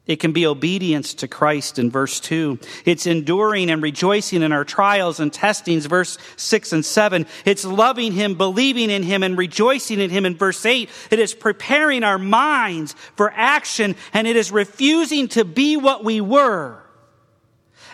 It 0.07 0.19
can 0.19 0.33
be 0.33 0.47
obedience 0.47 1.13
to 1.15 1.27
Christ 1.27 1.77
in 1.77 1.91
verse 1.91 2.19
2. 2.19 2.59
It's 2.85 3.05
enduring 3.05 3.69
and 3.69 3.83
rejoicing 3.83 4.41
in 4.41 4.51
our 4.51 4.65
trials 4.65 5.19
and 5.19 5.31
testings, 5.31 5.85
verse 5.85 6.17
6 6.37 6.73
and 6.73 6.83
7. 6.83 7.27
It's 7.45 7.63
loving 7.63 8.11
Him, 8.11 8.35
believing 8.35 8.89
in 8.89 9.03
Him, 9.03 9.21
and 9.21 9.37
rejoicing 9.37 9.99
in 9.99 10.09
Him 10.09 10.25
in 10.25 10.35
verse 10.35 10.65
8. 10.65 10.89
It 11.11 11.19
is 11.19 11.35
preparing 11.35 12.03
our 12.03 12.17
minds 12.17 12.93
for 13.15 13.31
action, 13.33 13.95
and 14.11 14.27
it 14.27 14.35
is 14.35 14.51
refusing 14.51 15.27
to 15.29 15.45
be 15.45 15.77
what 15.77 16.03
we 16.03 16.19
were 16.19 16.81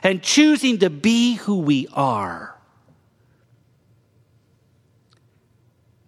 and 0.07 0.23
choosing 0.23 0.77
to 0.77 0.89
be 0.89 1.33
who 1.35 1.59
we 1.59 1.85
are. 1.91 2.55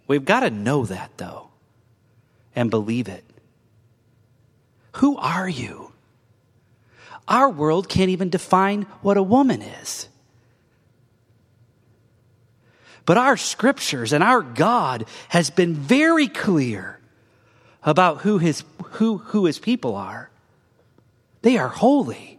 We've 0.07 0.23
got 0.23 0.39
to 0.39 0.49
know 0.49 0.85
that, 0.85 1.17
though, 1.17 1.49
and 2.55 2.69
believe 2.69 3.09
it. 3.09 3.25
Who 4.93 5.17
are 5.17 5.49
you? 5.49 5.91
Our 7.27 7.49
world 7.49 7.89
can't 7.89 8.09
even 8.09 8.29
define 8.29 8.83
what 9.01 9.17
a 9.17 9.21
woman 9.21 9.62
is. 9.62 10.07
But 13.05 13.17
our 13.17 13.35
scriptures 13.35 14.13
and 14.13 14.23
our 14.23 14.41
God 14.41 15.07
has 15.27 15.49
been 15.49 15.73
very 15.73 16.29
clear 16.29 17.01
about 17.83 18.21
who 18.21 18.38
his, 18.38 18.63
who, 18.91 19.17
who 19.17 19.43
his 19.43 19.60
people 19.60 19.97
are. 19.97 20.29
They 21.41 21.58
are 21.58 21.67
holy. 21.67 22.38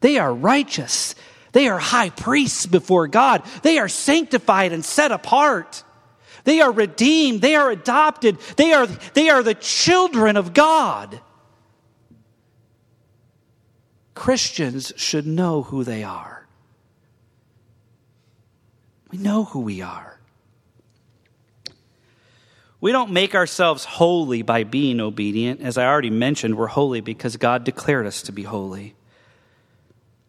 They 0.00 0.18
are 0.18 0.32
righteous. 0.32 1.14
They 1.52 1.68
are 1.68 1.78
high 1.78 2.10
priests 2.10 2.66
before 2.66 3.08
God. 3.08 3.42
They 3.62 3.78
are 3.78 3.88
sanctified 3.88 4.72
and 4.72 4.84
set 4.84 5.12
apart. 5.12 5.82
They 6.44 6.60
are 6.60 6.72
redeemed. 6.72 7.40
They 7.40 7.56
are 7.56 7.70
adopted. 7.70 8.38
They 8.56 8.72
are, 8.72 8.86
they 8.86 9.28
are 9.28 9.42
the 9.42 9.54
children 9.54 10.36
of 10.36 10.54
God. 10.54 11.20
Christians 14.14 14.92
should 14.96 15.26
know 15.26 15.62
who 15.62 15.84
they 15.84 16.02
are. 16.04 16.46
We 19.10 19.18
know 19.18 19.44
who 19.44 19.60
we 19.60 19.80
are. 19.80 20.18
We 22.80 22.92
don't 22.92 23.10
make 23.10 23.34
ourselves 23.34 23.84
holy 23.84 24.42
by 24.42 24.64
being 24.64 25.00
obedient. 25.00 25.60
As 25.60 25.78
I 25.78 25.86
already 25.86 26.10
mentioned, 26.10 26.56
we're 26.56 26.68
holy 26.68 27.00
because 27.00 27.36
God 27.36 27.64
declared 27.64 28.06
us 28.06 28.22
to 28.22 28.32
be 28.32 28.44
holy. 28.44 28.94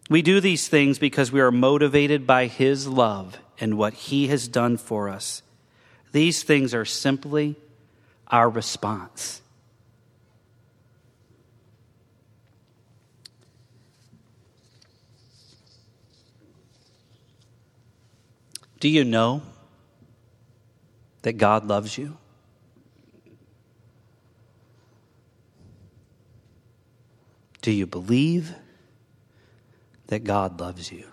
We 0.10 0.24
do 0.24 0.42
these 0.42 0.68
things 0.68 0.98
because 0.98 1.32
we 1.32 1.40
are 1.40 1.52
motivated 1.52 2.26
by 2.26 2.48
His 2.48 2.88
love 2.88 3.38
and 3.60 3.78
what 3.78 3.94
He 3.94 4.28
has 4.28 4.48
done 4.48 4.76
for 4.78 5.08
us. 5.08 5.44
These 6.12 6.42
things 6.42 6.74
are 6.74 6.86
simply 6.86 7.56
our 8.28 8.50
response. 8.50 9.44
Do 18.80 18.90
you 18.90 19.04
know 19.04 19.44
that 21.22 21.34
God 21.34 21.66
loves 21.66 21.98
you? 21.98 22.18
Do 27.62 27.72
you 27.72 27.86
believe? 27.86 28.56
That 30.10 30.24
God 30.24 30.60
loves 30.60 30.92
you? 30.92 31.06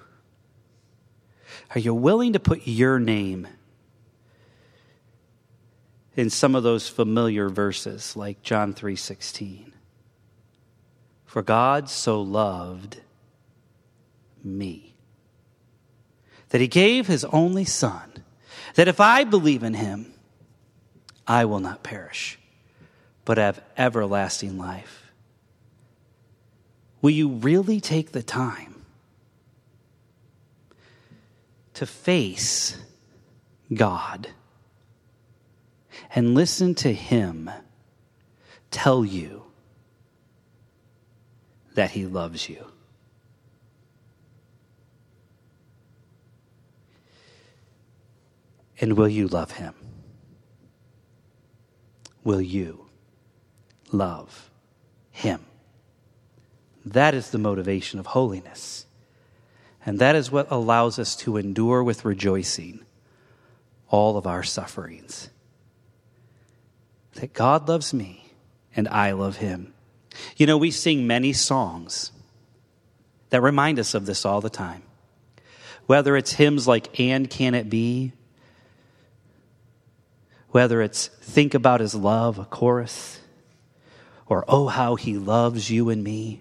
Are 1.75 1.79
you 1.79 1.95
willing 1.95 2.33
to 2.33 2.41
put 2.41 2.67
your 2.67 2.99
name 2.99 3.47
in 6.17 6.31
some 6.31 6.55
of 6.55 6.63
those 6.63 6.89
familiar 6.89 7.51
verses 7.51 8.17
like 8.17 8.43
John 8.43 8.73
3:16? 8.73 9.73
For 11.27 11.43
God 11.43 11.91
so 11.91 12.23
loved 12.23 13.03
me 14.43 14.95
that 16.49 16.63
he 16.63 16.69
gave 16.69 17.07
his 17.07 17.25
only 17.27 17.67
son 17.67 18.25
that 18.77 18.89
if 18.89 18.99
I 18.99 19.25
believe 19.25 19.63
in 19.63 19.75
him 19.75 20.15
I 21.27 21.45
will 21.45 21.61
not 21.61 21.83
perish 21.83 22.39
but 23.27 23.37
have 23.37 23.61
everlasting 23.77 24.57
life. 24.57 25.13
Will 27.03 27.11
you 27.11 27.29
really 27.29 27.81
take 27.81 28.13
the 28.13 28.23
time 28.23 28.76
to 31.77 31.85
face 31.85 32.79
God 33.73 34.29
and 36.15 36.35
listen 36.35 36.75
to 36.77 36.91
Him 36.91 37.51
tell 38.71 39.05
you 39.05 39.43
that 41.75 41.91
He 41.91 42.07
loves 42.07 42.49
you? 42.49 42.65
And 48.81 48.97
will 48.97 49.09
you 49.09 49.29
love 49.29 49.53
Him? 49.53 49.75
Will 52.25 52.41
you 52.41 52.87
love 53.93 54.51
Him? 55.11 55.45
That 56.87 57.13
is 57.13 57.31
the 57.31 57.39
motivation 57.39 57.99
of 57.99 58.07
holiness. 58.07 58.86
And 59.87 60.01
that 60.01 60.17
is 60.17 60.33
what 60.33 60.51
allows 60.51 60.99
us 60.99 61.15
to 61.17 61.37
endure 61.37 61.83
with 61.83 62.05
rejoicing 62.05 62.81
all 63.89 64.17
of 64.17 64.27
our 64.27 64.43
sufferings. 64.43 65.31
That 67.15 67.33
God 67.33 67.69
loves 67.69 67.95
me 67.95 68.33
and 68.75 68.89
I 68.89 69.13
love 69.13 69.37
him. 69.37 69.73
You 70.37 70.47
know, 70.47 70.59
we 70.59 70.73
sing 70.73 71.07
many 71.07 71.33
songs 71.33 72.11
that 73.31 73.41
remind 73.41 73.79
us 73.79 73.95
of 73.95 74.07
this 74.07 74.27
all 74.27 74.41
the 74.41 74.51
time. 74.51 74.83
Whether 75.87 76.17
it's 76.17 76.33
hymns 76.33 76.67
like 76.67 76.99
And 76.99 77.31
Can 77.31 77.55
It 77.55 77.71
Be? 77.71 78.13
Whether 80.49 80.83
it's 80.83 81.07
Think 81.07 81.55
About 81.55 81.81
His 81.81 81.95
Love, 81.95 82.39
a 82.41 82.45
chorus, 82.45 83.21
or 84.27 84.45
Oh, 84.49 84.67
How 84.67 84.97
He 84.97 85.17
Loves 85.17 85.71
You 85.71 85.91
and 85.91 86.03
Me 86.03 86.41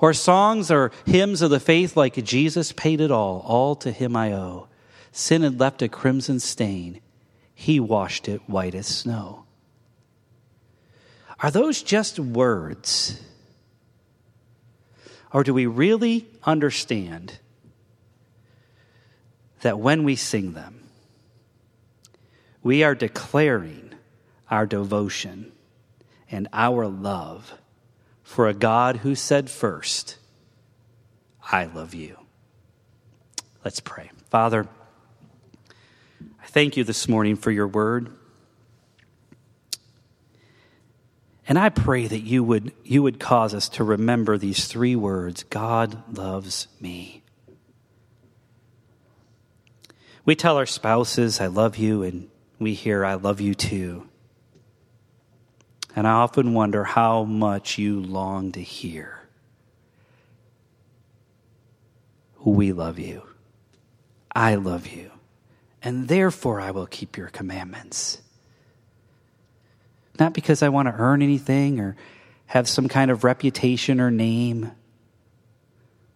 or 0.00 0.12
songs 0.12 0.70
or 0.70 0.92
hymns 1.06 1.42
of 1.42 1.50
the 1.50 1.60
faith 1.60 1.96
like 1.96 2.22
Jesus 2.24 2.72
paid 2.72 3.00
it 3.00 3.10
all, 3.10 3.40
all 3.46 3.76
to 3.76 3.90
him 3.90 4.16
I 4.16 4.32
owe. 4.32 4.68
Sin 5.12 5.42
had 5.42 5.60
left 5.60 5.82
a 5.82 5.88
crimson 5.88 6.40
stain, 6.40 7.00
he 7.54 7.78
washed 7.78 8.28
it 8.28 8.40
white 8.48 8.74
as 8.74 8.86
snow. 8.86 9.44
Are 11.40 11.50
those 11.50 11.82
just 11.82 12.18
words? 12.18 13.20
Or 15.32 15.44
do 15.44 15.52
we 15.52 15.66
really 15.66 16.26
understand 16.44 17.38
that 19.60 19.78
when 19.78 20.04
we 20.04 20.16
sing 20.16 20.52
them, 20.52 20.84
we 22.62 22.82
are 22.82 22.94
declaring 22.94 23.92
our 24.50 24.66
devotion 24.66 25.52
and 26.30 26.48
our 26.52 26.86
love 26.86 27.52
for 28.24 28.48
a 28.48 28.54
God 28.54 28.96
who 28.96 29.14
said 29.14 29.48
first, 29.48 30.16
I 31.52 31.66
love 31.66 31.94
you. 31.94 32.18
Let's 33.64 33.78
pray. 33.78 34.10
Father, 34.30 34.66
I 36.42 36.46
thank 36.46 36.76
you 36.76 36.82
this 36.82 37.08
morning 37.08 37.36
for 37.36 37.50
your 37.50 37.68
word. 37.68 38.10
And 41.46 41.58
I 41.58 41.68
pray 41.68 42.06
that 42.06 42.20
you 42.20 42.42
would, 42.42 42.72
you 42.82 43.02
would 43.02 43.20
cause 43.20 43.54
us 43.54 43.68
to 43.70 43.84
remember 43.84 44.38
these 44.38 44.66
three 44.66 44.96
words 44.96 45.42
God 45.44 46.16
loves 46.16 46.66
me. 46.80 47.22
We 50.24 50.34
tell 50.34 50.56
our 50.56 50.66
spouses, 50.66 51.38
I 51.38 51.48
love 51.48 51.76
you, 51.76 52.02
and 52.02 52.30
we 52.58 52.72
hear, 52.72 53.04
I 53.04 53.14
love 53.14 53.42
you 53.42 53.54
too. 53.54 54.08
And 55.96 56.08
I 56.08 56.12
often 56.12 56.54
wonder 56.54 56.84
how 56.84 57.24
much 57.24 57.78
you 57.78 58.00
long 58.00 58.52
to 58.52 58.60
hear. 58.60 59.20
We 62.44 62.72
love 62.72 62.98
you. 62.98 63.22
I 64.34 64.56
love 64.56 64.88
you. 64.88 65.12
And 65.82 66.08
therefore 66.08 66.60
I 66.60 66.72
will 66.72 66.86
keep 66.86 67.16
your 67.16 67.28
commandments. 67.28 68.20
Not 70.18 70.34
because 70.34 70.62
I 70.62 70.68
want 70.68 70.88
to 70.88 70.94
earn 70.94 71.22
anything 71.22 71.78
or 71.78 71.96
have 72.46 72.68
some 72.68 72.88
kind 72.88 73.10
of 73.10 73.22
reputation 73.22 74.00
or 74.00 74.10
name 74.10 74.72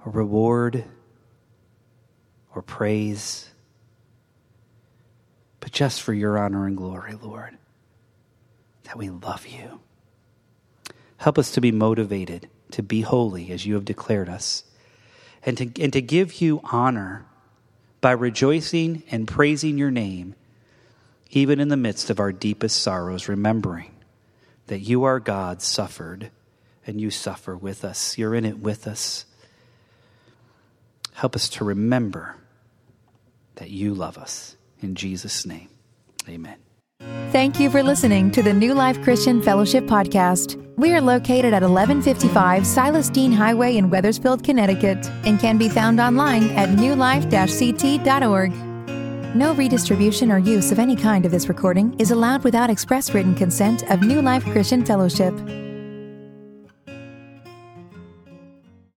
or 0.05 0.13
reward 0.13 0.85
or 2.55 2.63
praise, 2.63 3.49
but 5.61 5.71
just 5.71 6.03
for 6.03 6.13
your 6.13 6.39
honor 6.39 6.67
and 6.67 6.77
glory, 6.77 7.15
Lord 7.21 7.59
that 8.89 8.97
we 8.97 9.11
love 9.11 9.47
you. 9.47 9.81
Help 11.19 11.39
us 11.39 11.53
to 11.53 11.61
be 11.61 11.71
motivated 11.71 12.49
to 12.71 12.83
be 12.83 13.03
holy 13.03 13.51
as 13.51 13.67
you 13.67 13.75
have 13.75 13.85
declared 13.85 14.29
us, 14.29 14.65
and 15.45 15.57
to, 15.57 15.83
and 15.83 15.93
to 15.93 16.03
give 16.03 16.41
you 16.41 16.61
honor 16.65 17.25
by 18.01 18.13
rejoicing 18.13 19.03
and 19.11 19.29
praising 19.29 19.79
your 19.79 19.91
name, 19.91 20.35
even 21.31 21.61
in 21.61 21.69
the 21.69 21.77
midst 21.77 22.11
of 22.11 22.21
our 22.21 22.33
deepest 22.33 22.81
sorrows, 22.81 23.29
remembering 23.29 23.95
that 24.67 24.81
you, 24.81 25.05
our 25.05 25.21
God, 25.21 25.63
suffered 25.63 26.31
and 26.87 27.01
you 27.01 27.11
suffer 27.11 27.57
with 27.57 27.85
us. 27.85 28.17
You're 28.17 28.35
in 28.35 28.45
it 28.45 28.59
with 28.59 28.87
us. 28.87 29.25
Help 31.15 31.35
us 31.35 31.49
to 31.51 31.65
remember 31.65 32.37
that 33.57 33.71
you 33.71 33.95
love 33.95 34.17
us. 34.17 34.57
In 34.81 34.95
Jesus' 34.95 35.45
name, 35.45 35.69
amen. 36.29 36.68
Thank 37.31 37.61
you 37.61 37.71
for 37.71 37.83
listening 37.83 38.31
to 38.33 38.43
the 38.43 38.55
New 38.55 38.73
Life 38.75 39.03
Christian 39.03 39.43
Fellowship 39.43 39.85
Podcast. 39.85 40.57
We 40.77 40.95
are 40.95 41.01
located 41.01 41.53
at 41.53 41.63
1155 41.63 42.67
Silas 42.67 43.11
Deane 43.11 43.33
Highway 43.33 43.77
in 43.77 43.91
Wethersfield, 43.91 44.43
Connecticut, 44.43 45.07
and 45.25 45.39
can 45.39 45.59
be 45.59 45.69
found 45.69 46.01
online 46.01 46.51
at 46.53 46.71
newlife-ct.org. 46.71 48.53
No 49.37 49.55
redistribution 49.55 50.33
or 50.33 50.39
use 50.39 50.73
of 50.73 50.79
any 50.79 50.97
kind 50.97 51.27
of 51.27 51.31
this 51.31 51.49
recording 51.49 51.95
is 52.01 52.11
allowed 52.11 52.43
without 52.45 52.71
express 52.71 53.13
written 53.13 53.35
consent 53.35 53.89
of 53.91 54.01
New 54.01 54.23
Life 54.23 54.45
Christian 54.47 54.83
Fellowship. 54.85 55.35